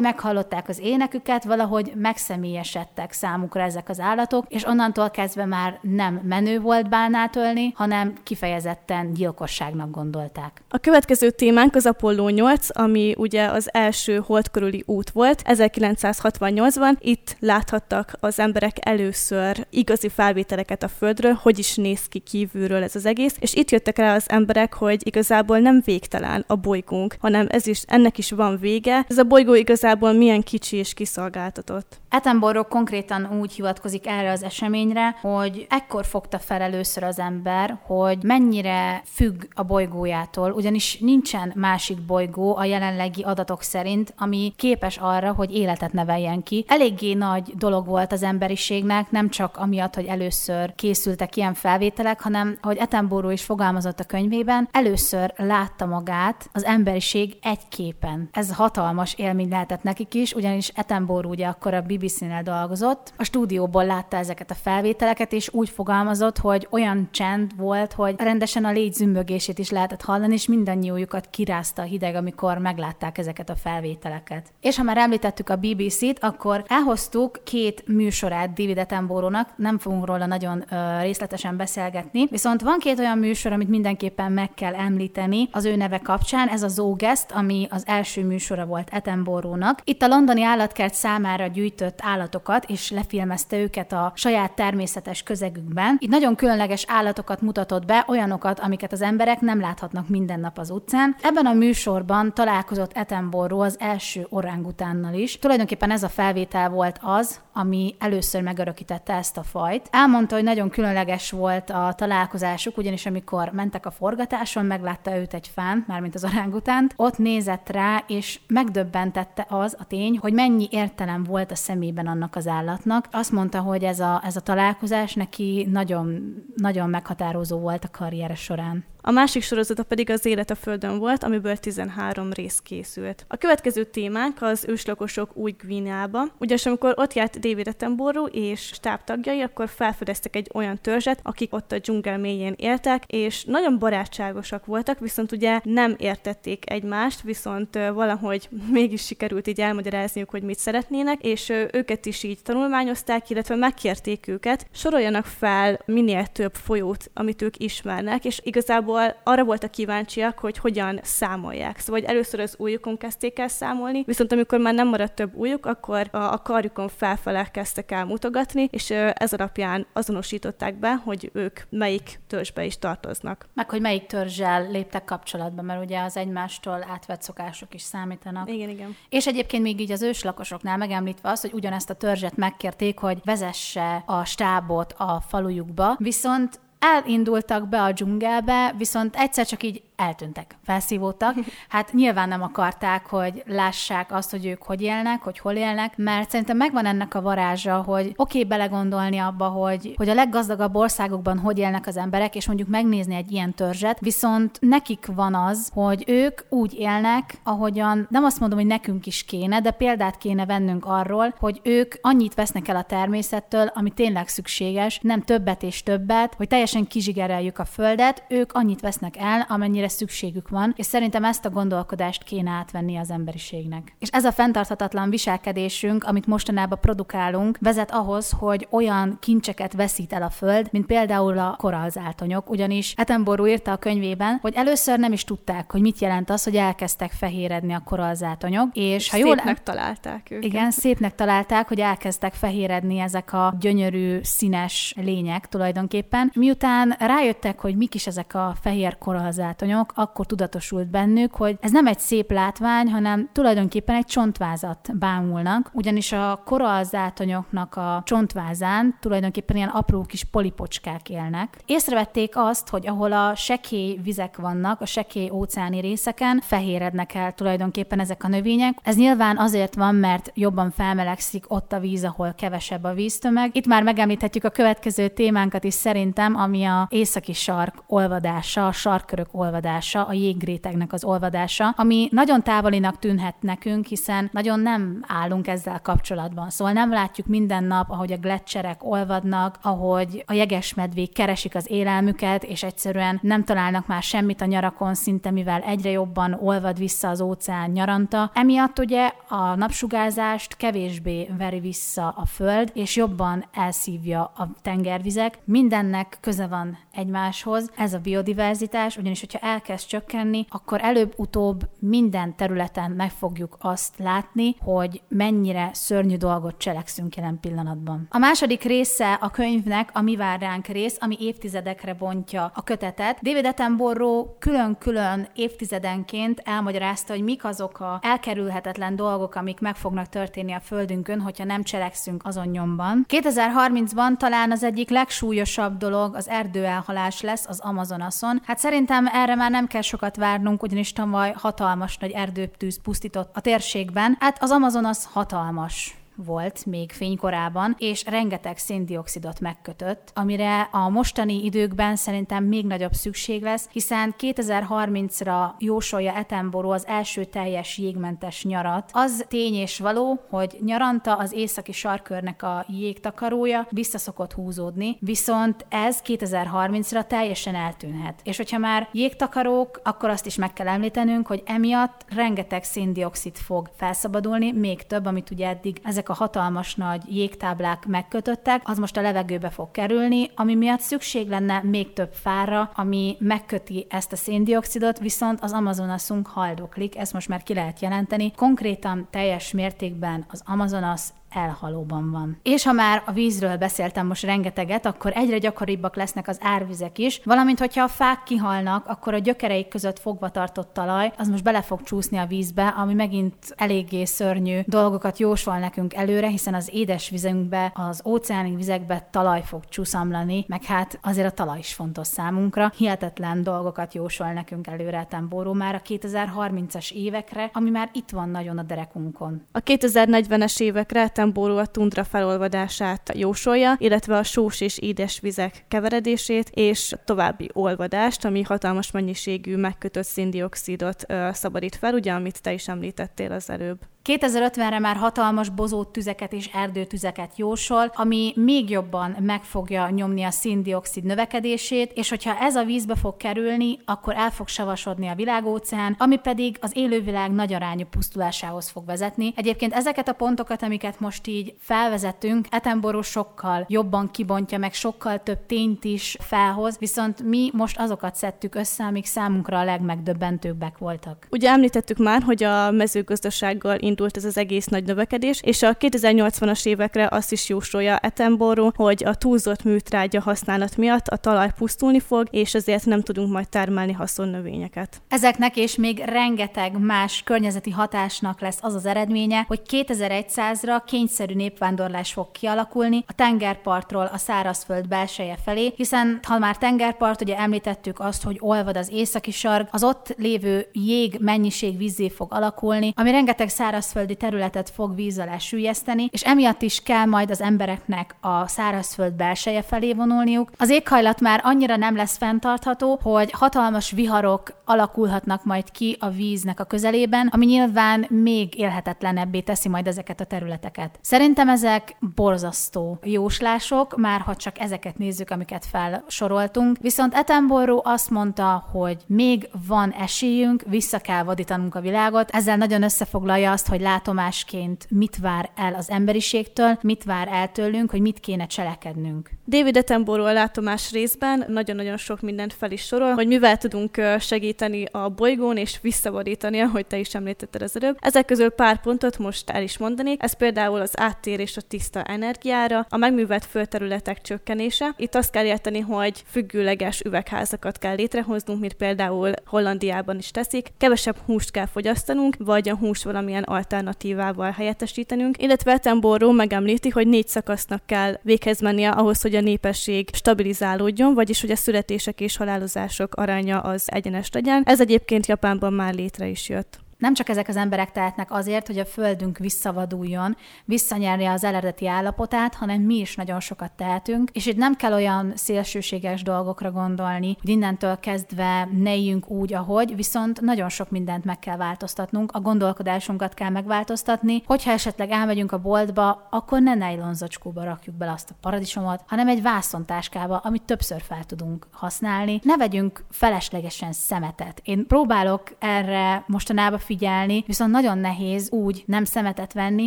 meghallották 0.00 0.68
az 0.68 0.78
éneküket, 0.78 1.44
valahogy 1.44 1.92
megszemélyesedtek 1.94 3.12
számukra 3.12 3.62
ezek 3.62 3.88
az 3.88 4.00
állatok, 4.00 4.44
és 4.48 4.64
onnantól 4.64 5.10
kezdve 5.10 5.44
már 5.44 5.78
nem 5.82 6.20
menő 6.24 6.60
volt 6.60 6.87
bálnát 6.88 7.36
ölni, 7.36 7.72
hanem 7.74 8.14
kifejezetten 8.22 9.12
gyilkosságnak 9.12 9.90
gondolták. 9.90 10.62
A 10.68 10.78
következő 10.78 11.30
témánk 11.30 11.74
az 11.74 11.86
Apollo 11.86 12.28
8, 12.28 12.78
ami 12.78 13.14
ugye 13.16 13.46
az 13.46 13.68
első 13.72 14.22
hold 14.26 14.50
körüli 14.50 14.82
út 14.86 15.10
volt 15.10 15.42
1968-ban. 15.44 16.96
Itt 16.98 17.36
láthattak 17.40 18.12
az 18.20 18.38
emberek 18.38 18.76
először 18.80 19.66
igazi 19.70 20.08
felvételeket 20.08 20.82
a 20.82 20.88
Földről, 20.88 21.38
hogy 21.42 21.58
is 21.58 21.76
néz 21.76 22.08
ki 22.08 22.18
kívülről 22.18 22.82
ez 22.82 22.94
az 22.94 23.06
egész, 23.06 23.36
és 23.40 23.54
itt 23.54 23.70
jöttek 23.70 23.98
rá 23.98 24.14
az 24.14 24.24
emberek, 24.30 24.74
hogy 24.74 25.06
igazából 25.06 25.58
nem 25.58 25.82
végtelen 25.84 26.44
a 26.46 26.56
bolygónk, 26.56 27.16
hanem 27.20 27.46
ez 27.50 27.66
is, 27.66 27.82
ennek 27.86 28.18
is 28.18 28.30
van 28.30 28.58
vége. 28.58 29.04
Ez 29.08 29.18
a 29.18 29.24
bolygó 29.24 29.54
igazából 29.54 30.12
milyen 30.12 30.42
kicsi 30.42 30.76
és 30.76 30.94
kiszolgáltatott. 30.94 32.00
Attenborough 32.10 32.68
konkrétan 32.68 33.38
úgy 33.40 33.52
hivatkozik 33.52 34.06
erre 34.06 34.30
az 34.30 34.42
eseményre, 34.42 35.16
hogy 35.20 35.66
ekkor 35.70 36.04
fogta 36.04 36.38
fel 36.38 36.62
először 36.68 37.02
az 37.02 37.18
ember, 37.18 37.78
hogy 37.86 38.18
mennyire 38.22 39.02
függ 39.04 39.42
a 39.54 39.62
bolygójától, 39.62 40.52
ugyanis 40.52 40.98
nincsen 40.98 41.52
másik 41.54 42.00
bolygó 42.00 42.56
a 42.56 42.64
jelenlegi 42.64 43.22
adatok 43.22 43.62
szerint, 43.62 44.14
ami 44.18 44.52
képes 44.56 44.96
arra, 44.96 45.32
hogy 45.32 45.54
életet 45.54 45.92
neveljen 45.92 46.42
ki. 46.42 46.64
Eléggé 46.68 47.14
nagy 47.14 47.52
dolog 47.56 47.86
volt 47.86 48.12
az 48.12 48.22
emberiségnek, 48.22 49.10
nem 49.10 49.28
csak 49.28 49.56
amiatt, 49.56 49.94
hogy 49.94 50.04
először 50.04 50.74
készültek 50.74 51.36
ilyen 51.36 51.54
felvételek, 51.54 52.20
hanem, 52.20 52.58
hogy 52.62 52.78
Attenborough 52.80 53.32
is 53.32 53.42
fogalmazott 53.42 54.00
a 54.00 54.04
könyvében, 54.04 54.68
először 54.72 55.32
látta 55.36 55.86
magát 55.86 56.50
az 56.52 56.64
emberiség 56.64 57.36
egy 57.42 57.68
képen. 57.68 58.28
Ez 58.32 58.54
hatalmas 58.54 59.14
élmény 59.14 59.48
lehetett 59.48 59.82
nekik 59.82 60.14
is, 60.14 60.32
ugyanis 60.32 60.72
Attenborough 60.76 61.28
ugye 61.28 61.46
akkor 61.46 61.74
a 61.74 61.82
BBC-nél 61.82 62.42
dolgozott, 62.42 63.12
a 63.16 63.24
stúdióból 63.24 63.86
látta 63.86 64.16
ezeket 64.16 64.50
a 64.50 64.54
felvételeket, 64.54 65.32
és 65.32 65.48
úgy 65.52 65.68
fogalmazott, 65.68 66.38
hogy 66.38 66.57
olyan 66.70 67.08
csend 67.10 67.56
volt, 67.56 67.92
hogy 67.92 68.14
rendesen 68.18 68.64
a 68.64 68.72
légy 68.72 68.92
zümbögését 68.92 69.58
is 69.58 69.70
lehetett 69.70 70.02
hallani, 70.02 70.32
és 70.32 70.46
mindannyiójukat 70.46 71.28
kirázta 71.30 71.82
a 71.82 71.84
hideg, 71.84 72.14
amikor 72.14 72.58
meglátták 72.58 73.18
ezeket 73.18 73.50
a 73.50 73.56
felvételeket. 73.56 74.52
És 74.60 74.76
ha 74.76 74.82
már 74.82 74.96
említettük 74.96 75.48
a 75.48 75.56
BBC-t, 75.56 76.24
akkor 76.24 76.64
elhoztuk 76.66 77.40
két 77.44 77.84
műsorát 77.86 78.52
David 78.52 78.78
Attenborough-nak, 78.78 79.48
nem 79.56 79.78
fogunk 79.78 80.06
róla 80.06 80.26
nagyon 80.26 80.64
ö, 80.70 81.00
részletesen 81.00 81.56
beszélgetni, 81.56 82.26
viszont 82.30 82.60
van 82.60 82.78
két 82.78 82.98
olyan 82.98 83.18
műsor, 83.18 83.52
amit 83.52 83.68
mindenképpen 83.68 84.32
meg 84.32 84.54
kell 84.54 84.74
említeni 84.74 85.48
az 85.52 85.64
ő 85.64 85.76
neve 85.76 85.98
kapcsán, 85.98 86.48
ez 86.48 86.62
a 86.62 86.68
Zoogest, 86.68 87.30
ami 87.30 87.66
az 87.70 87.82
első 87.86 88.24
műsora 88.24 88.66
volt 88.66 88.88
Attenborough-nak. 88.92 89.80
Itt 89.84 90.02
a 90.02 90.08
londoni 90.08 90.42
állatkert 90.42 90.94
számára 90.94 91.46
gyűjtött 91.46 91.98
állatokat, 92.02 92.64
és 92.70 92.90
lefilmezte 92.90 93.58
őket 93.58 93.92
a 93.92 94.12
saját 94.14 94.52
természetes 94.52 95.22
közegükben. 95.22 95.96
Itt 95.98 96.10
nagyon 96.10 96.36
különleges 96.48 96.84
állatokat 96.86 97.40
mutatott 97.40 97.84
be, 97.84 98.04
olyanokat, 98.06 98.60
amiket 98.60 98.92
az 98.92 99.02
emberek 99.02 99.40
nem 99.40 99.60
láthatnak 99.60 100.08
minden 100.08 100.40
nap 100.40 100.58
az 100.58 100.70
utcán. 100.70 101.16
Ebben 101.22 101.46
a 101.46 101.52
műsorban 101.52 102.34
találkozott 102.34 102.92
Attenborough 102.92 103.64
az 103.64 103.76
első 103.80 104.26
orángutánnal 104.28 105.14
is. 105.14 105.38
Tulajdonképpen 105.38 105.90
ez 105.90 106.02
a 106.02 106.08
felvétel 106.08 106.68
volt 106.68 106.98
az, 107.02 107.40
ami 107.58 107.94
először 107.98 108.42
megörökítette 108.42 109.14
ezt 109.14 109.36
a 109.36 109.42
fajt. 109.42 109.88
Elmondta, 109.90 110.34
hogy 110.34 110.44
nagyon 110.44 110.70
különleges 110.70 111.30
volt 111.30 111.70
a 111.70 111.92
találkozásuk, 111.96 112.76
ugyanis 112.76 113.06
amikor 113.06 113.50
mentek 113.52 113.86
a 113.86 113.90
forgatáson, 113.90 114.66
meglátta 114.66 115.16
őt 115.16 115.34
egy 115.34 115.50
fán, 115.54 115.84
mármint 115.86 116.14
az 116.14 116.24
orángutánt, 116.24 116.94
ott 116.96 117.18
nézett 117.18 117.68
rá, 117.68 118.04
és 118.06 118.40
megdöbbentette 118.46 119.46
az 119.48 119.76
a 119.78 119.84
tény, 119.84 120.18
hogy 120.18 120.32
mennyi 120.32 120.68
értelem 120.70 121.24
volt 121.24 121.50
a 121.50 121.54
szemében 121.54 122.06
annak 122.06 122.36
az 122.36 122.46
állatnak. 122.46 123.08
Azt 123.10 123.32
mondta, 123.32 123.60
hogy 123.60 123.84
ez 123.84 124.00
a, 124.00 124.22
ez 124.24 124.36
a 124.36 124.40
találkozás 124.40 125.14
neki 125.14 125.66
nagyon, 125.70 126.34
nagyon 126.56 126.90
meghatározó 126.90 127.58
volt 127.58 127.84
a 127.84 127.90
karriere 127.90 128.34
során. 128.34 128.84
A 129.00 129.10
másik 129.10 129.42
sorozata 129.42 129.82
pedig 129.82 130.10
az 130.10 130.26
Élet 130.26 130.50
a 130.50 130.54
Földön 130.54 130.98
volt, 130.98 131.24
amiből 131.24 131.56
13 131.56 132.32
rész 132.32 132.60
készült. 132.64 133.24
A 133.28 133.36
következő 133.36 133.84
témánk 133.84 134.42
az 134.42 134.64
őslakosok 134.68 135.36
új 135.36 135.54
Gvíneába, 135.62 136.22
ugyanis 136.38 136.66
amikor 136.66 136.94
ott 136.96 137.12
járt 137.12 137.40
David 137.40 137.68
Attenborough 137.68 138.36
és 138.36 138.60
stábtagjai, 138.60 139.40
akkor 139.40 139.68
felfedeztek 139.68 140.36
egy 140.36 140.50
olyan 140.54 140.78
törzset, 140.82 141.20
akik 141.22 141.54
ott 141.54 141.72
a 141.72 141.78
dzsungel 141.78 142.18
mélyén 142.18 142.54
éltek, 142.56 143.04
és 143.06 143.44
nagyon 143.44 143.78
barátságosak 143.78 144.66
voltak, 144.66 144.98
viszont 144.98 145.32
ugye 145.32 145.60
nem 145.62 145.94
értették 145.98 146.70
egymást, 146.70 147.22
viszont 147.22 147.74
valahogy 147.74 148.48
mégis 148.70 149.04
sikerült 149.04 149.46
így 149.46 149.60
elmagyarázniuk, 149.60 150.30
hogy 150.30 150.42
mit 150.42 150.58
szeretnének, 150.58 151.24
és 151.24 151.52
őket 151.72 152.06
is 152.06 152.22
így 152.22 152.42
tanulmányozták, 152.42 153.30
illetve 153.30 153.54
megkérték 153.54 154.28
őket, 154.28 154.66
soroljanak 154.72 155.24
fel 155.24 155.80
minél 155.84 156.26
több 156.26 156.54
folyót, 156.54 157.10
amit 157.14 157.42
ők 157.42 157.58
ismernek, 157.58 158.24
és 158.24 158.40
igazából 158.44 158.87
igazából 158.88 159.20
arra 159.24 159.44
voltak 159.44 159.70
kíváncsiak, 159.70 160.38
hogy 160.38 160.58
hogyan 160.58 161.00
számolják. 161.02 161.78
Szóval 161.78 162.00
hogy 162.00 162.10
először 162.10 162.40
az 162.40 162.54
újukon 162.58 162.96
kezdték 162.96 163.38
el 163.38 163.48
számolni, 163.48 164.02
viszont 164.06 164.32
amikor 164.32 164.58
már 164.58 164.74
nem 164.74 164.88
maradt 164.88 165.14
több 165.14 165.34
újuk, 165.34 165.66
akkor 165.66 166.08
a 166.12 166.42
karjukon 166.42 166.88
felfele 166.88 167.44
kezdtek 167.44 167.90
el 167.90 168.04
mutogatni, 168.04 168.68
és 168.70 168.90
ez 168.90 169.32
alapján 169.32 169.86
azonosították 169.92 170.74
be, 170.74 170.94
hogy 170.94 171.30
ők 171.32 171.60
melyik 171.70 172.20
törzsbe 172.26 172.64
is 172.64 172.78
tartoznak. 172.78 173.48
Meg 173.54 173.70
hogy 173.70 173.80
melyik 173.80 174.06
törzsel 174.06 174.70
léptek 174.70 175.04
kapcsolatba, 175.04 175.62
mert 175.62 175.84
ugye 175.84 176.00
az 176.00 176.16
egymástól 176.16 176.86
átvett 176.90 177.22
szokások 177.22 177.74
is 177.74 177.82
számítanak. 177.82 178.50
Igen, 178.50 178.68
igen. 178.68 178.96
És 179.08 179.26
egyébként 179.26 179.62
még 179.62 179.80
így 179.80 179.92
az 179.92 180.02
őslakosoknál 180.02 180.76
megemlítve 180.76 181.30
az, 181.30 181.40
hogy 181.40 181.52
ugyanezt 181.52 181.90
a 181.90 181.94
törzset 181.94 182.36
megkérték, 182.36 182.98
hogy 182.98 183.20
vezesse 183.24 184.02
a 184.06 184.24
stábot 184.24 184.94
a 184.96 185.20
falujukba, 185.28 185.96
viszont 185.98 186.60
elindultak 186.78 187.68
be 187.68 187.82
a 187.82 187.92
dzsungelbe, 187.92 188.74
viszont 188.76 189.16
egyszer 189.16 189.46
csak 189.46 189.62
így 189.62 189.82
eltűntek, 189.98 190.56
felszívódtak. 190.64 191.34
Hát 191.68 191.92
nyilván 191.92 192.28
nem 192.28 192.42
akarták, 192.42 193.06
hogy 193.06 193.42
lássák 193.46 194.12
azt, 194.12 194.30
hogy 194.30 194.46
ők 194.46 194.62
hogy 194.62 194.82
élnek, 194.82 195.22
hogy 195.22 195.38
hol 195.38 195.52
élnek, 195.52 195.96
mert 195.96 196.30
szerintem 196.30 196.56
megvan 196.56 196.86
ennek 196.86 197.14
a 197.14 197.20
varázsa, 197.20 197.82
hogy 197.82 198.04
oké 198.04 198.14
okay, 198.16 198.44
belegondolni 198.44 199.18
abba, 199.18 199.46
hogy, 199.46 199.94
hogy 199.96 200.08
a 200.08 200.14
leggazdagabb 200.14 200.76
országokban 200.76 201.38
hogy 201.38 201.58
élnek 201.58 201.86
az 201.86 201.96
emberek, 201.96 202.34
és 202.34 202.46
mondjuk 202.46 202.68
megnézni 202.68 203.14
egy 203.14 203.32
ilyen 203.32 203.54
törzset, 203.54 204.00
viszont 204.00 204.58
nekik 204.60 205.06
van 205.14 205.34
az, 205.34 205.70
hogy 205.74 206.04
ők 206.06 206.40
úgy 206.48 206.74
élnek, 206.74 207.34
ahogyan 207.42 208.06
nem 208.10 208.24
azt 208.24 208.40
mondom, 208.40 208.58
hogy 208.58 208.68
nekünk 208.68 209.06
is 209.06 209.24
kéne, 209.24 209.60
de 209.60 209.70
példát 209.70 210.18
kéne 210.18 210.46
vennünk 210.46 210.84
arról, 210.84 211.34
hogy 211.38 211.60
ők 211.62 211.94
annyit 212.00 212.34
vesznek 212.34 212.68
el 212.68 212.76
a 212.76 212.82
természettől, 212.82 213.70
ami 213.74 213.90
tényleg 213.90 214.28
szükséges, 214.28 215.00
nem 215.02 215.22
többet 215.22 215.62
és 215.62 215.82
többet, 215.82 216.34
hogy 216.34 216.48
teljesen 216.48 216.86
kizsigereljük 216.86 217.58
a 217.58 217.64
földet, 217.64 218.24
ők 218.28 218.52
annyit 218.52 218.80
vesznek 218.80 219.16
el, 219.16 219.46
amennyire 219.48 219.87
amire 219.88 220.10
szükségük 220.10 220.48
van, 220.48 220.72
és 220.76 220.86
szerintem 220.86 221.24
ezt 221.24 221.44
a 221.44 221.50
gondolkodást 221.50 222.22
kéne 222.22 222.50
átvenni 222.50 222.96
az 222.96 223.10
emberiségnek. 223.10 223.96
És 223.98 224.08
ez 224.12 224.24
a 224.24 224.32
fenntarthatatlan 224.32 225.10
viselkedésünk, 225.10 226.04
amit 226.04 226.26
mostanában 226.26 226.78
produkálunk, 226.80 227.58
vezet 227.60 227.90
ahhoz, 227.90 228.30
hogy 228.38 228.66
olyan 228.70 229.18
kincseket 229.20 229.72
veszít 229.72 230.12
el 230.12 230.22
a 230.22 230.30
föld, 230.30 230.68
mint 230.70 230.86
például 230.86 231.38
a 231.38 231.56
korallzátonyok, 231.58 232.50
ugyanis 232.50 232.94
Attenborough 232.96 233.50
írta 233.50 233.72
a 233.72 233.76
könyvében, 233.76 234.38
hogy 234.40 234.54
először 234.54 234.98
nem 234.98 235.12
is 235.12 235.24
tudták, 235.24 235.72
hogy 235.72 235.80
mit 235.80 235.98
jelent 235.98 236.30
az, 236.30 236.44
hogy 236.44 236.56
elkezdtek 236.56 237.10
fehéredni 237.10 237.72
a 237.72 237.82
korallzátonyok, 237.84 238.68
és, 238.72 238.94
és 238.94 239.10
ha 239.10 239.16
jól 239.16 239.36
szépnek 239.36 239.62
találták 239.62 240.30
őket. 240.30 240.44
Igen, 240.44 240.70
szépnek 240.70 241.14
találták, 241.14 241.68
hogy 241.68 241.80
elkezdtek 241.80 242.34
fehéredni 242.34 242.98
ezek 242.98 243.32
a 243.32 243.54
gyönyörű, 243.60 244.18
színes 244.22 244.94
lények 244.96 245.48
tulajdonképpen. 245.48 246.30
Miután 246.34 246.96
rájöttek, 246.98 247.60
hogy 247.60 247.76
mik 247.76 247.94
is 247.94 248.06
ezek 248.06 248.34
a 248.34 248.54
fehér 248.62 248.98
korallzátonyok, 248.98 249.77
korallátonyok, 249.78 249.92
akkor 249.94 250.26
tudatosult 250.26 250.90
bennük, 250.90 251.34
hogy 251.34 251.56
ez 251.60 251.70
nem 251.70 251.86
egy 251.86 251.98
szép 251.98 252.30
látvány, 252.30 252.90
hanem 252.90 253.28
tulajdonképpen 253.32 253.96
egy 253.96 254.04
csontvázat 254.04 254.98
bámulnak, 254.98 255.70
ugyanis 255.72 256.12
a 256.12 256.42
korallzátonyoknak 256.44 257.76
a 257.76 258.02
csontvázán 258.04 258.96
tulajdonképpen 259.00 259.56
ilyen 259.56 259.68
apró 259.68 260.02
kis 260.02 260.24
polipocskák 260.24 261.08
élnek. 261.08 261.58
Észrevették 261.66 262.36
azt, 262.36 262.68
hogy 262.68 262.86
ahol 262.86 263.12
a 263.12 263.34
sekély 263.34 263.98
vizek 264.02 264.36
vannak, 264.36 264.80
a 264.80 264.86
sekély 264.86 265.30
óceáni 265.30 265.80
részeken, 265.80 266.40
fehérednek 266.40 267.14
el 267.14 267.32
tulajdonképpen 267.32 268.00
ezek 268.00 268.24
a 268.24 268.28
növények. 268.28 268.78
Ez 268.82 268.96
nyilván 268.96 269.38
azért 269.38 269.74
van, 269.74 269.94
mert 269.94 270.30
jobban 270.34 270.70
felmelegszik 270.70 271.44
ott 271.48 271.72
a 271.72 271.80
víz, 271.80 272.04
ahol 272.04 272.32
kevesebb 272.36 272.84
a 272.84 272.92
víztömeg. 272.92 273.56
Itt 273.56 273.66
már 273.66 273.82
megemlíthetjük 273.82 274.44
a 274.44 274.50
következő 274.50 275.08
témánkat 275.08 275.64
is 275.64 275.74
szerintem, 275.74 276.36
ami 276.36 276.64
a 276.64 276.86
északi 276.90 277.32
sark 277.32 277.74
olvadása, 277.86 278.66
a 278.66 278.72
sarkörök 278.72 279.28
olvadása, 279.32 279.67
a 279.92 280.12
jéggrétegnek 280.12 280.92
az 280.92 281.04
olvadása, 281.04 281.74
ami 281.76 282.08
nagyon 282.10 282.42
távolinak 282.42 282.98
tűnhet 282.98 283.34
nekünk, 283.40 283.86
hiszen 283.86 284.28
nagyon 284.32 284.60
nem 284.60 285.04
állunk 285.06 285.46
ezzel 285.46 285.80
kapcsolatban. 285.80 286.50
Szóval 286.50 286.72
nem 286.72 286.92
látjuk 286.92 287.26
minden 287.26 287.64
nap, 287.64 287.90
ahogy 287.90 288.12
a 288.12 288.16
gletszerek 288.16 288.84
olvadnak, 288.84 289.58
ahogy 289.62 290.24
a 290.26 290.32
jegesmedvék 290.32 291.12
keresik 291.12 291.54
az 291.54 291.70
élelmüket, 291.70 292.44
és 292.44 292.62
egyszerűen 292.62 293.18
nem 293.22 293.44
találnak 293.44 293.86
már 293.86 294.02
semmit 294.02 294.40
a 294.40 294.44
nyarakon 294.44 294.94
szinte, 294.94 295.30
mivel 295.30 295.60
egyre 295.60 295.90
jobban 295.90 296.38
olvad 296.42 296.78
vissza 296.78 297.08
az 297.08 297.20
óceán 297.20 297.70
nyaranta. 297.70 298.30
Emiatt 298.34 298.78
ugye 298.78 299.12
a 299.28 299.54
napsugárzást 299.54 300.56
kevésbé 300.56 301.30
veri 301.38 301.60
vissza 301.60 302.08
a 302.08 302.26
föld, 302.26 302.70
és 302.74 302.96
jobban 302.96 303.44
elszívja 303.52 304.32
a 304.36 304.48
tengervizek. 304.62 305.38
Mindennek 305.44 306.18
köze 306.20 306.46
van 306.46 306.78
egymáshoz. 306.92 307.70
Ez 307.76 307.94
a 307.94 307.98
biodiverzitás, 307.98 308.96
ugyanis 308.96 309.20
hogyha 309.20 309.38
elkezd 309.58 309.86
csökkenni, 309.86 310.46
akkor 310.48 310.80
előbb-utóbb 310.82 311.68
minden 311.78 312.36
területen 312.36 312.90
meg 312.90 313.10
fogjuk 313.10 313.56
azt 313.60 313.98
látni, 313.98 314.56
hogy 314.58 315.02
mennyire 315.08 315.70
szörnyű 315.72 316.16
dolgot 316.16 316.58
cselekszünk 316.58 317.16
jelen 317.16 317.38
pillanatban. 317.40 318.06
A 318.10 318.18
második 318.18 318.62
része 318.62 319.12
a 319.12 319.30
könyvnek 319.30 319.90
a 319.92 320.00
Mi 320.00 320.16
vár 320.16 320.40
ránk 320.40 320.66
rész, 320.66 320.96
ami 321.00 321.16
évtizedekre 321.20 321.94
bontja 321.94 322.50
a 322.54 322.62
kötetet. 322.62 323.18
David 323.22 323.46
Attenborough 323.46 324.38
külön-külön 324.38 325.28
évtizedenként 325.34 326.42
elmagyarázta, 326.44 327.12
hogy 327.12 327.22
mik 327.22 327.44
azok 327.44 327.80
a 327.80 327.98
elkerülhetetlen 328.02 328.96
dolgok, 328.96 329.34
amik 329.34 329.60
meg 329.60 329.76
fognak 329.76 330.08
történni 330.08 330.52
a 330.52 330.60
Földünkön, 330.60 331.20
hogyha 331.20 331.44
nem 331.44 331.62
cselekszünk 331.62 332.22
azon 332.24 332.46
nyomban. 332.46 333.06
2030-ban 333.08 334.16
talán 334.16 334.50
az 334.50 334.62
egyik 334.62 334.90
legsúlyosabb 334.90 335.76
dolog 335.76 336.14
az 336.14 336.28
erdőelhalás 336.28 337.20
lesz 337.20 337.46
az 337.48 337.60
Amazonason. 337.60 338.40
Hát 338.44 338.58
szerintem 338.58 339.06
erre 339.06 339.34
már 339.34 339.47
nem 339.48 339.66
kell 339.66 339.82
sokat 339.82 340.16
várnunk, 340.16 340.62
ugyanis 340.62 340.92
tavaly 340.92 341.32
hatalmas 341.36 341.96
nagy 341.96 342.10
erdőtűz 342.10 342.80
pusztított 342.82 343.36
a 343.36 343.40
térségben. 343.40 344.16
Hát 344.20 344.42
az 344.42 344.50
Amazonas 344.50 344.98
hatalmas 345.12 345.96
volt 346.24 346.66
még 346.66 346.92
fénykorában, 346.92 347.74
és 347.78 348.04
rengeteg 348.04 348.58
széndiokszidot 348.58 349.40
megkötött, 349.40 350.10
amire 350.14 350.60
a 350.60 350.88
mostani 350.88 351.44
időkben 351.44 351.96
szerintem 351.96 352.44
még 352.44 352.66
nagyobb 352.66 352.92
szükség 352.92 353.42
lesz, 353.42 353.68
hiszen 353.72 354.14
2030-ra 354.18 355.50
jósolja 355.58 356.14
Etenboró 356.14 356.70
az 356.70 356.86
első 356.86 357.24
teljes 357.24 357.78
jégmentes 357.78 358.44
nyarat. 358.44 358.90
Az 358.92 359.24
tény 359.28 359.54
és 359.54 359.78
való, 359.78 360.20
hogy 360.28 360.58
nyaranta 360.64 361.14
az 361.16 361.32
északi 361.32 361.72
sarkörnek 361.72 362.42
a 362.42 362.64
jégtakarója 362.68 363.66
visszaszokott 363.70 364.32
húzódni, 364.32 364.96
viszont 365.00 365.66
ez 365.68 366.02
2030-ra 366.06 367.06
teljesen 367.06 367.54
eltűnhet. 367.54 368.20
És 368.24 368.36
hogyha 368.36 368.58
már 368.58 368.88
jégtakarók, 368.92 369.80
akkor 369.84 370.08
azt 370.08 370.26
is 370.26 370.36
meg 370.36 370.52
kell 370.52 370.68
említenünk, 370.68 371.26
hogy 371.26 371.42
emiatt 371.46 372.04
rengeteg 372.14 372.64
széndiokszid 372.64 373.36
fog 373.36 373.70
felszabadulni, 373.76 374.52
még 374.52 374.86
több, 374.86 375.06
amit 375.06 375.30
ugye 375.30 375.48
eddig 375.48 375.80
ezek 375.82 376.07
ezek 376.08 376.20
a 376.20 376.24
hatalmas 376.24 376.74
nagy 376.74 377.16
jégtáblák 377.16 377.86
megkötöttek, 377.86 378.62
az 378.64 378.78
most 378.78 378.96
a 378.96 379.00
levegőbe 379.00 379.50
fog 379.50 379.70
kerülni, 379.70 380.30
ami 380.34 380.54
miatt 380.54 380.80
szükség 380.80 381.28
lenne 381.28 381.62
még 381.62 381.92
több 381.92 382.12
fára, 382.12 382.70
ami 382.74 383.16
megköti 383.18 383.86
ezt 383.90 384.12
a 384.12 384.16
széndiokszidot, 384.16 384.98
viszont 384.98 385.40
az 385.40 385.52
Amazonasunk 385.52 386.26
haldoklik, 386.26 386.96
ezt 386.96 387.12
most 387.12 387.28
már 387.28 387.42
ki 387.42 387.54
lehet 387.54 387.80
jelenteni. 387.80 388.32
Konkrétan 388.32 389.08
teljes 389.10 389.52
mértékben 389.52 390.24
az 390.28 390.42
Amazonas 390.46 391.02
elhalóban 391.30 392.10
van. 392.10 392.38
És 392.42 392.64
ha 392.64 392.72
már 392.72 393.02
a 393.06 393.12
vízről 393.12 393.56
beszéltem 393.56 394.06
most 394.06 394.24
rengeteget, 394.24 394.86
akkor 394.86 395.12
egyre 395.14 395.38
gyakoribbak 395.38 395.96
lesznek 395.96 396.28
az 396.28 396.38
árvizek 396.42 396.98
is, 396.98 397.20
valamint 397.24 397.58
hogyha 397.58 397.82
a 397.82 397.88
fák 397.88 398.22
kihalnak, 398.22 398.86
akkor 398.86 399.14
a 399.14 399.18
gyökereik 399.18 399.68
között 399.68 399.98
fogva 399.98 400.30
tartott 400.30 400.72
talaj, 400.72 401.12
az 401.18 401.28
most 401.28 401.42
bele 401.42 401.62
fog 401.62 401.82
csúszni 401.82 402.16
a 402.16 402.26
vízbe, 402.26 402.66
ami 402.66 402.94
megint 402.94 403.34
eléggé 403.56 404.04
szörnyű 404.04 404.60
dolgokat 404.66 405.18
jósol 405.18 405.58
nekünk 405.58 405.94
előre, 405.94 406.28
hiszen 406.28 406.54
az 406.54 406.70
édes 406.72 407.10
vizünkbe, 407.10 407.72
az 407.74 408.02
óceáni 408.04 408.56
vizekbe 408.56 409.08
talaj 409.10 409.42
fog 409.42 409.64
csúszamlani, 409.68 410.44
meg 410.48 410.64
hát 410.64 410.98
azért 411.02 411.26
a 411.26 411.30
talaj 411.30 411.58
is 411.58 411.74
fontos 411.74 412.06
számunkra. 412.06 412.72
Hihetetlen 412.76 413.42
dolgokat 413.42 413.94
jósol 413.94 414.32
nekünk 414.32 414.66
előre 414.66 415.06
Tembóró 415.08 415.52
már 415.52 415.74
a 415.74 415.82
2030-as 415.88 416.92
évekre, 416.92 417.50
ami 417.52 417.70
már 417.70 417.90
itt 417.92 418.10
van 418.10 418.28
nagyon 418.28 418.58
a 418.58 418.62
derekunkon. 418.62 419.42
A 419.52 419.60
2040-es 419.60 420.60
évekre 420.60 421.08
Attenborough 421.28 421.60
a 421.60 421.66
tundra 421.66 422.04
felolvadását 422.04 423.12
jósolja, 423.14 423.74
illetve 423.78 424.16
a 424.16 424.22
sós 424.22 424.60
és 424.60 424.78
édes 424.78 425.20
vizek 425.20 425.64
keveredését, 425.68 426.50
és 426.54 426.94
további 427.04 427.48
olvadást, 427.52 428.24
ami 428.24 428.42
hatalmas 428.42 428.90
mennyiségű 428.90 429.56
megkötött 429.56 430.04
széndiokszidot 430.04 431.06
szabadít 431.32 431.76
fel, 431.76 431.94
ugye, 431.94 432.12
amit 432.12 432.42
te 432.42 432.52
is 432.52 432.68
említettél 432.68 433.32
az 433.32 433.50
előbb. 433.50 433.78
2050-re 434.08 434.78
már 434.78 434.96
hatalmas 434.96 435.48
bozót 435.48 435.88
tüzeket 435.88 436.32
és 436.32 436.50
erdőtüzeket 436.54 437.32
jósol, 437.36 437.92
ami 437.94 438.32
még 438.36 438.70
jobban 438.70 439.16
meg 439.20 439.42
fogja 439.42 439.88
nyomni 439.88 440.22
a 440.22 440.30
széndiokszid 440.30 441.04
növekedését, 441.04 441.92
és 441.94 442.08
hogyha 442.08 442.38
ez 442.38 442.56
a 442.56 442.64
vízbe 442.64 442.94
fog 442.94 443.16
kerülni, 443.16 443.78
akkor 443.84 444.14
el 444.16 444.30
fog 444.30 444.48
savasodni 444.48 445.08
a 445.08 445.14
világóceán, 445.14 445.94
ami 445.98 446.16
pedig 446.16 446.56
az 446.60 446.70
élővilág 446.74 447.30
nagy 447.30 447.52
arányú 447.52 447.84
pusztulásához 447.90 448.68
fog 448.68 448.86
vezetni. 448.86 449.32
Egyébként 449.36 449.72
ezeket 449.72 450.08
a 450.08 450.12
pontokat, 450.12 450.62
amiket 450.62 451.00
most 451.00 451.26
így 451.26 451.54
felvezetünk, 451.58 452.46
Etenború 452.50 453.00
sokkal 453.00 453.64
jobban 453.68 454.10
kibontja, 454.10 454.58
meg 454.58 454.74
sokkal 454.74 455.22
több 455.22 455.46
tényt 455.46 455.84
is 455.84 456.16
felhoz, 456.20 456.78
viszont 456.78 457.22
mi 457.22 457.50
most 457.52 457.78
azokat 457.78 458.14
szedtük 458.14 458.54
össze, 458.54 458.84
amik 458.84 459.06
számunkra 459.06 459.58
a 459.58 459.64
legmegdöbbentőbbek 459.64 460.78
voltak. 460.78 461.26
Ugye 461.30 461.50
említettük 461.50 461.98
már, 461.98 462.22
hogy 462.22 462.42
a 462.44 462.70
mezőgazdasággal 462.70 463.76
indult 463.98 464.16
ez 464.16 464.24
az 464.24 464.38
egész 464.38 464.66
nagy 464.66 464.84
növekedés, 464.84 465.40
és 465.42 465.62
a 465.62 465.74
2080-as 465.74 466.66
évekre 466.66 467.08
azt 467.10 467.32
is 467.32 467.48
jósolja 467.48 467.96
Etenború, 467.96 468.70
hogy 468.74 469.04
a 469.04 469.14
túlzott 469.14 469.64
műtrágya 469.64 470.20
használat 470.20 470.76
miatt 470.76 471.08
a 471.08 471.16
talaj 471.16 471.52
pusztulni 471.56 472.00
fog, 472.00 472.26
és 472.30 472.54
ezért 472.54 472.84
nem 472.84 473.02
tudunk 473.02 473.32
majd 473.32 473.48
termelni 473.48 473.92
haszonnövényeket. 473.92 475.02
Ezeknek 475.08 475.56
és 475.56 475.76
még 475.76 475.98
rengeteg 475.98 476.78
más 476.78 477.22
környezeti 477.24 477.70
hatásnak 477.70 478.40
lesz 478.40 478.58
az 478.60 478.74
az 478.74 478.86
eredménye, 478.86 479.44
hogy 479.48 479.60
2100-ra 479.70 480.82
kényszerű 480.86 481.34
népvándorlás 481.34 482.12
fog 482.12 482.30
kialakulni 482.32 483.04
a 483.06 483.12
tengerpartról 483.12 484.10
a 484.12 484.18
szárazföld 484.18 484.88
belseje 484.88 485.36
felé, 485.44 485.72
hiszen 485.76 486.20
ha 486.22 486.38
már 486.38 486.56
tengerpart, 486.56 487.20
ugye 487.20 487.36
említettük 487.38 488.00
azt, 488.00 488.22
hogy 488.22 488.36
olvad 488.40 488.76
az 488.76 488.90
északi 488.92 489.30
sark, 489.30 489.68
az 489.70 489.84
ott 489.84 490.14
lévő 490.16 490.66
jég 490.72 491.16
mennyiség 491.20 491.76
vízé 491.76 492.08
fog 492.08 492.32
alakulni, 492.32 492.92
ami 492.96 493.10
rengeteg 493.10 493.48
száraz 493.48 493.87
szárazföldi 493.88 494.14
területet 494.14 494.70
fog 494.70 494.94
víz 494.94 495.18
alá 495.18 495.38
sűjeszteni, 495.38 496.08
és 496.10 496.22
emiatt 496.22 496.62
is 496.62 496.82
kell 496.82 497.04
majd 497.04 497.30
az 497.30 497.40
embereknek 497.40 498.14
a 498.20 498.48
szárazföld 498.48 499.12
belseje 499.12 499.62
felé 499.62 499.92
vonulniuk. 499.92 500.50
Az 500.56 500.70
éghajlat 500.70 501.20
már 501.20 501.40
annyira 501.44 501.76
nem 501.76 501.96
lesz 501.96 502.16
fenntartható, 502.16 502.98
hogy 503.02 503.30
hatalmas 503.30 503.90
viharok 503.90 504.52
alakulhatnak 504.64 505.44
majd 505.44 505.70
ki 505.70 505.96
a 506.00 506.08
víznek 506.08 506.60
a 506.60 506.64
közelében, 506.64 507.28
ami 507.32 507.46
nyilván 507.46 508.06
még 508.08 508.58
élhetetlenebbé 508.58 509.40
teszi 509.40 509.68
majd 509.68 509.86
ezeket 509.86 510.20
a 510.20 510.24
területeket. 510.24 510.98
Szerintem 511.00 511.48
ezek 511.48 511.96
borzasztó 512.14 512.98
jóslások, 513.02 513.96
már 513.96 514.20
ha 514.20 514.36
csak 514.36 514.58
ezeket 514.60 514.98
nézzük, 514.98 515.30
amiket 515.30 515.66
felsoroltunk. 515.66 516.76
Viszont 516.80 517.14
Etenború 517.14 517.80
azt 517.84 518.10
mondta, 518.10 518.64
hogy 518.72 518.96
még 519.06 519.48
van 519.66 519.90
esélyünk, 519.90 520.62
vissza 520.66 520.98
kell 520.98 521.22
vadítanunk 521.22 521.74
a 521.74 521.80
világot, 521.80 522.30
ezzel 522.30 522.56
nagyon 522.56 522.82
összefoglalja 522.82 523.52
azt, 523.52 523.67
azt, 523.68 523.80
hogy 523.80 523.88
látomásként 523.88 524.86
mit 524.90 525.16
vár 525.16 525.50
el 525.56 525.74
az 525.74 525.90
emberiségtől, 525.90 526.78
mit 526.80 527.04
vár 527.04 527.28
el 527.28 527.52
tőlünk, 527.52 527.90
hogy 527.90 528.00
mit 528.00 528.20
kéne 528.20 528.46
cselekednünk. 528.46 529.30
David 529.46 529.76
Attenborough 529.76 530.30
a 530.30 530.32
látomás 530.32 530.92
részben 530.92 531.44
nagyon-nagyon 531.48 531.96
sok 531.96 532.20
mindent 532.20 532.52
fel 532.52 532.70
is 532.70 532.82
sorol, 532.82 533.12
hogy 533.12 533.26
mivel 533.26 533.56
tudunk 533.56 534.00
segíteni 534.18 534.84
a 534.84 535.08
bolygón 535.08 535.56
és 535.56 535.78
visszavadítani, 535.82 536.60
ahogy 536.60 536.86
te 536.86 536.98
is 536.98 537.14
említetted 537.14 537.62
az 537.62 537.76
előbb. 537.82 537.96
Ezek 538.00 538.24
közül 538.24 538.48
pár 538.48 538.80
pontot 538.80 539.18
most 539.18 539.50
el 539.50 539.62
is 539.62 539.78
mondanék. 539.78 540.22
Ez 540.22 540.36
például 540.36 540.80
az 540.80 541.00
áttérés 541.00 541.56
a 541.56 541.60
tiszta 541.60 542.02
energiára, 542.02 542.86
a 542.88 542.96
megművelt 542.96 543.44
földterületek 543.44 544.20
csökkenése. 544.20 544.94
Itt 544.96 545.14
azt 545.14 545.30
kell 545.30 545.44
érteni, 545.44 545.80
hogy 545.80 546.22
függőleges 546.26 547.00
üvegházakat 547.00 547.78
kell 547.78 547.94
létrehoznunk, 547.94 548.60
mint 548.60 548.74
például 548.74 549.32
Hollandiában 549.46 550.18
is 550.18 550.30
teszik. 550.30 550.72
Kevesebb 550.78 551.16
húst 551.26 551.50
kell 551.50 551.66
fogyasztanunk, 551.66 552.36
vagy 552.38 552.68
a 552.68 552.76
húst 552.76 553.04
valamilyen 553.04 553.44
alternatívával 553.58 554.50
helyettesítenünk. 554.50 555.42
Illetve 555.42 555.72
Attenborough 555.72 556.36
megemlíti, 556.36 556.88
hogy 556.88 557.06
négy 557.06 557.28
szakasznak 557.28 557.82
kell 557.86 558.18
véghez 558.22 558.60
mennie 558.60 558.90
ahhoz, 558.90 559.20
hogy 559.20 559.34
a 559.34 559.40
népesség 559.40 560.08
stabilizálódjon, 560.12 561.14
vagyis 561.14 561.40
hogy 561.40 561.50
a 561.50 561.56
születések 561.56 562.20
és 562.20 562.36
halálozások 562.36 563.14
aránya 563.14 563.60
az 563.60 563.92
egyenes 563.92 564.30
legyen. 564.32 564.62
Ez 564.64 564.80
egyébként 564.80 565.26
Japánban 565.26 565.72
már 565.72 565.94
létre 565.94 566.26
is 566.26 566.48
jött 566.48 566.86
nem 566.98 567.14
csak 567.14 567.28
ezek 567.28 567.48
az 567.48 567.56
emberek 567.56 567.92
tehetnek 567.92 568.32
azért, 568.32 568.66
hogy 568.66 568.78
a 568.78 568.84
földünk 568.84 569.38
visszavaduljon, 569.38 570.36
visszanyerje 570.64 571.30
az 571.30 571.44
eredeti 571.44 571.88
állapotát, 571.88 572.54
hanem 572.54 572.80
mi 572.80 572.94
is 572.94 573.14
nagyon 573.14 573.40
sokat 573.40 573.72
tehetünk, 573.72 574.30
és 574.32 574.46
itt 574.46 574.56
nem 574.56 574.74
kell 574.74 574.92
olyan 574.92 575.32
szélsőséges 575.34 576.22
dolgokra 576.22 576.70
gondolni, 576.70 577.36
hogy 577.40 577.50
innentől 577.50 577.98
kezdve 578.00 578.68
ne 578.72 578.96
éljünk 578.96 579.30
úgy, 579.30 579.54
ahogy, 579.54 579.96
viszont 579.96 580.40
nagyon 580.40 580.68
sok 580.68 580.90
mindent 580.90 581.24
meg 581.24 581.38
kell 581.38 581.56
változtatnunk, 581.56 582.32
a 582.32 582.40
gondolkodásunkat 582.40 583.34
kell 583.34 583.50
megváltoztatni, 583.50 584.42
hogyha 584.46 584.70
esetleg 584.70 585.10
elmegyünk 585.10 585.52
a 585.52 585.58
boltba, 585.58 586.26
akkor 586.30 586.62
ne 586.62 586.74
nylon 586.74 587.14
zacskóba 587.14 587.64
rakjuk 587.64 587.96
bele 587.96 588.12
azt 588.12 588.30
a 588.30 588.34
paradicsomot, 588.40 589.02
hanem 589.06 589.28
egy 589.28 589.42
vászontáskába, 589.42 590.36
amit 590.36 590.62
többször 590.62 591.00
fel 591.02 591.24
tudunk 591.24 591.66
használni. 591.70 592.40
Ne 592.42 592.56
vegyünk 592.56 593.04
feleslegesen 593.10 593.92
szemetet. 593.92 594.60
Én 594.64 594.86
próbálok 594.86 595.56
erre 595.58 596.24
mostanában 596.26 596.78
figyelni, 596.88 597.44
viszont 597.46 597.70
nagyon 597.70 597.98
nehéz 597.98 598.50
úgy 598.50 598.82
nem 598.86 599.04
szemetet 599.04 599.52
venni, 599.52 599.86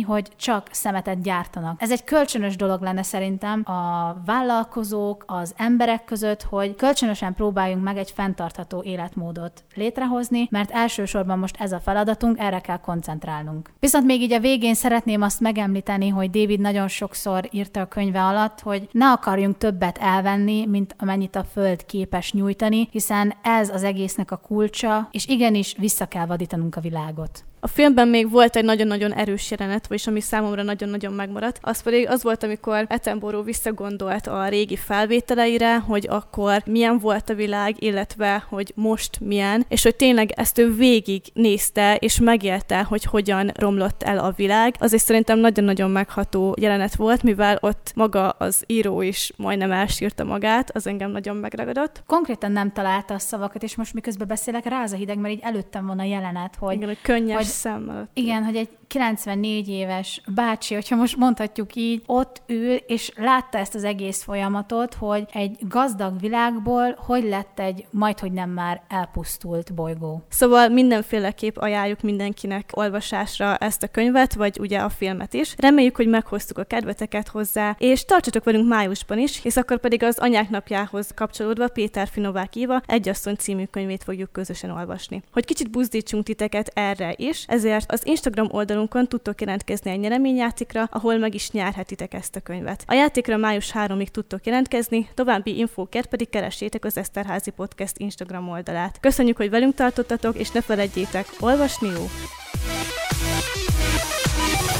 hogy 0.00 0.28
csak 0.36 0.68
szemetet 0.70 1.22
gyártanak. 1.22 1.82
Ez 1.82 1.90
egy 1.90 2.04
kölcsönös 2.04 2.56
dolog 2.56 2.82
lenne 2.82 3.02
szerintem 3.02 3.62
a 3.64 4.14
vállalkozók, 4.24 5.24
az 5.26 5.54
emberek 5.56 6.04
között, 6.04 6.42
hogy 6.42 6.74
kölcsönösen 6.74 7.34
próbáljunk 7.34 7.82
meg 7.82 7.96
egy 7.96 8.10
fenntartható 8.10 8.82
életmódot 8.82 9.64
létrehozni, 9.74 10.48
mert 10.50 10.70
elsősorban 10.70 11.38
most 11.38 11.60
ez 11.60 11.72
a 11.72 11.80
feladatunk, 11.80 12.38
erre 12.38 12.60
kell 12.60 12.76
koncentrálnunk. 12.78 13.70
Viszont 13.80 14.06
még 14.06 14.20
így 14.20 14.32
a 14.32 14.40
végén 14.40 14.74
szeretném 14.74 15.22
azt 15.22 15.40
megemlíteni, 15.40 16.08
hogy 16.08 16.30
David 16.30 16.60
nagyon 16.60 16.88
sokszor 16.88 17.48
írta 17.50 17.80
a 17.80 17.88
könyve 17.88 18.22
alatt, 18.22 18.60
hogy 18.60 18.88
ne 18.92 19.10
akarjunk 19.10 19.58
többet 19.58 19.98
elvenni, 19.98 20.66
mint 20.66 20.94
amennyit 20.98 21.36
a 21.36 21.44
Föld 21.44 21.86
képes 21.86 22.32
nyújtani, 22.32 22.88
hiszen 22.90 23.34
ez 23.42 23.68
az 23.68 23.82
egésznek 23.82 24.30
a 24.30 24.36
kulcsa, 24.36 25.08
és 25.10 25.26
igenis 25.26 25.74
vissza 25.78 26.06
kell 26.06 26.26
vadítanunk 26.26 26.76
a 26.76 26.80
világot 26.80 26.90
világot. 26.92 27.44
A 27.64 27.68
filmben 27.68 28.08
még 28.08 28.30
volt 28.30 28.56
egy 28.56 28.64
nagyon-nagyon 28.64 29.14
erős 29.14 29.50
jelenet, 29.50 29.86
vagyis 29.86 30.06
ami 30.06 30.20
számomra 30.20 30.62
nagyon-nagyon 30.62 31.12
megmaradt. 31.12 31.58
Az 31.60 31.82
pedig 31.82 32.08
az 32.08 32.22
volt, 32.22 32.42
amikor 32.42 32.86
Attenborough 32.88 33.44
visszagondolt 33.46 34.26
a 34.26 34.48
régi 34.48 34.76
felvételeire, 34.76 35.78
hogy 35.78 36.06
akkor 36.10 36.62
milyen 36.66 36.98
volt 36.98 37.30
a 37.30 37.34
világ, 37.34 37.82
illetve 37.82 38.44
hogy 38.48 38.72
most 38.74 39.20
milyen, 39.20 39.64
és 39.68 39.82
hogy 39.82 39.96
tényleg 39.96 40.30
ezt 40.30 40.58
ő 40.58 40.74
végig 40.74 41.22
nézte, 41.32 41.96
és 41.96 42.20
megélte, 42.20 42.82
hogy 42.82 43.04
hogyan 43.04 43.50
romlott 43.54 44.02
el 44.02 44.18
a 44.18 44.32
világ. 44.36 44.74
Az 44.78 44.92
is 44.92 45.00
szerintem 45.00 45.38
nagyon-nagyon 45.38 45.90
megható 45.90 46.56
jelenet 46.60 46.94
volt, 46.94 47.22
mivel 47.22 47.58
ott 47.60 47.92
maga 47.94 48.28
az 48.28 48.64
író 48.66 49.02
is 49.02 49.32
majdnem 49.36 49.72
elsírta 49.72 50.24
magát, 50.24 50.76
az 50.76 50.86
engem 50.86 51.10
nagyon 51.10 51.36
megragadott. 51.36 52.02
Konkrétan 52.06 52.52
nem 52.52 52.72
találta 52.72 53.14
a 53.14 53.18
szavakat, 53.18 53.62
és 53.62 53.76
most 53.76 53.94
miközben 53.94 54.28
beszélek, 54.28 54.64
ráz 54.64 54.92
a 54.92 54.96
hideg, 54.96 55.18
mert 55.18 55.34
így 55.34 55.42
előttem 55.42 55.86
van 55.86 55.98
a 55.98 56.04
jelenet, 56.04 56.56
hogy, 56.58 56.74
Igen, 56.74 56.88
hogy 56.88 57.00
könnyes 57.02 57.36
hogy 57.36 57.50
szemmel. 57.52 58.08
Igen, 58.14 58.44
hogy 58.44 58.56
egy 58.56 58.68
94 58.92 59.68
éves 59.68 60.20
bácsi, 60.34 60.74
hogyha 60.74 60.96
most 60.96 61.16
mondhatjuk 61.16 61.74
így, 61.74 62.02
ott 62.06 62.42
ül, 62.46 62.74
és 62.74 63.12
látta 63.16 63.58
ezt 63.58 63.74
az 63.74 63.84
egész 63.84 64.22
folyamatot, 64.22 64.94
hogy 64.94 65.26
egy 65.32 65.56
gazdag 65.68 66.20
világból 66.20 66.96
hogy 67.06 67.24
lett 67.24 67.58
egy 67.58 67.86
majd, 67.90 68.18
hogy 68.18 68.32
nem 68.32 68.50
már 68.50 68.82
elpusztult 68.88 69.74
bolygó. 69.74 70.22
Szóval 70.28 70.68
mindenféleképp 70.68 71.56
ajánljuk 71.56 72.00
mindenkinek 72.00 72.70
olvasásra 72.74 73.56
ezt 73.56 73.82
a 73.82 73.88
könyvet, 73.88 74.34
vagy 74.34 74.58
ugye 74.60 74.78
a 74.78 74.88
filmet 74.88 75.34
is. 75.34 75.54
Reméljük, 75.58 75.96
hogy 75.96 76.08
meghoztuk 76.08 76.58
a 76.58 76.64
kedveteket 76.64 77.28
hozzá, 77.28 77.76
és 77.78 78.04
tartsatok 78.04 78.44
velünk 78.44 78.68
májusban 78.68 79.18
is, 79.18 79.44
és 79.44 79.56
akkor 79.56 79.78
pedig 79.78 80.02
az 80.02 80.18
anyák 80.18 80.50
napjához 80.50 81.10
kapcsolódva 81.14 81.68
Péter 81.68 82.08
Finovák 82.08 82.56
Éva 82.56 82.82
egy 82.86 83.08
asszony 83.08 83.36
című 83.36 83.64
könyvét 83.64 84.04
fogjuk 84.04 84.32
közösen 84.32 84.70
olvasni. 84.70 85.22
Hogy 85.32 85.44
kicsit 85.44 85.70
buzdítsunk 85.70 86.24
titeket 86.24 86.70
erre 86.74 87.14
is, 87.16 87.44
ezért 87.48 87.92
az 87.92 88.06
Instagram 88.06 88.48
oldalunkon 88.82 89.08
tudtok 89.08 89.40
jelentkezni 89.40 89.90
egy 89.90 89.98
nyereményjátékra, 89.98 90.88
ahol 90.90 91.16
meg 91.16 91.34
is 91.34 91.50
nyerhetitek 91.50 92.14
ezt 92.14 92.36
a 92.36 92.40
könyvet. 92.40 92.84
A 92.86 92.94
játékra 92.94 93.36
május 93.36 93.72
3-ig 93.74 94.06
tudtok 94.06 94.46
jelentkezni, 94.46 95.08
további 95.14 95.58
infókért 95.58 96.08
pedig 96.08 96.28
keressétek 96.28 96.84
az 96.84 96.96
Eszterházi 96.96 97.50
Podcast 97.50 97.98
Instagram 97.98 98.48
oldalát. 98.48 99.00
Köszönjük, 99.00 99.36
hogy 99.36 99.50
velünk 99.50 99.74
tartottatok, 99.74 100.36
és 100.36 100.50
ne 100.50 100.60
felejtjétek, 100.60 101.26
olvasni 101.40 101.88
jó! 101.88 102.04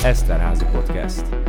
Eszterházi 0.04 0.64
Podcast. 0.72 1.41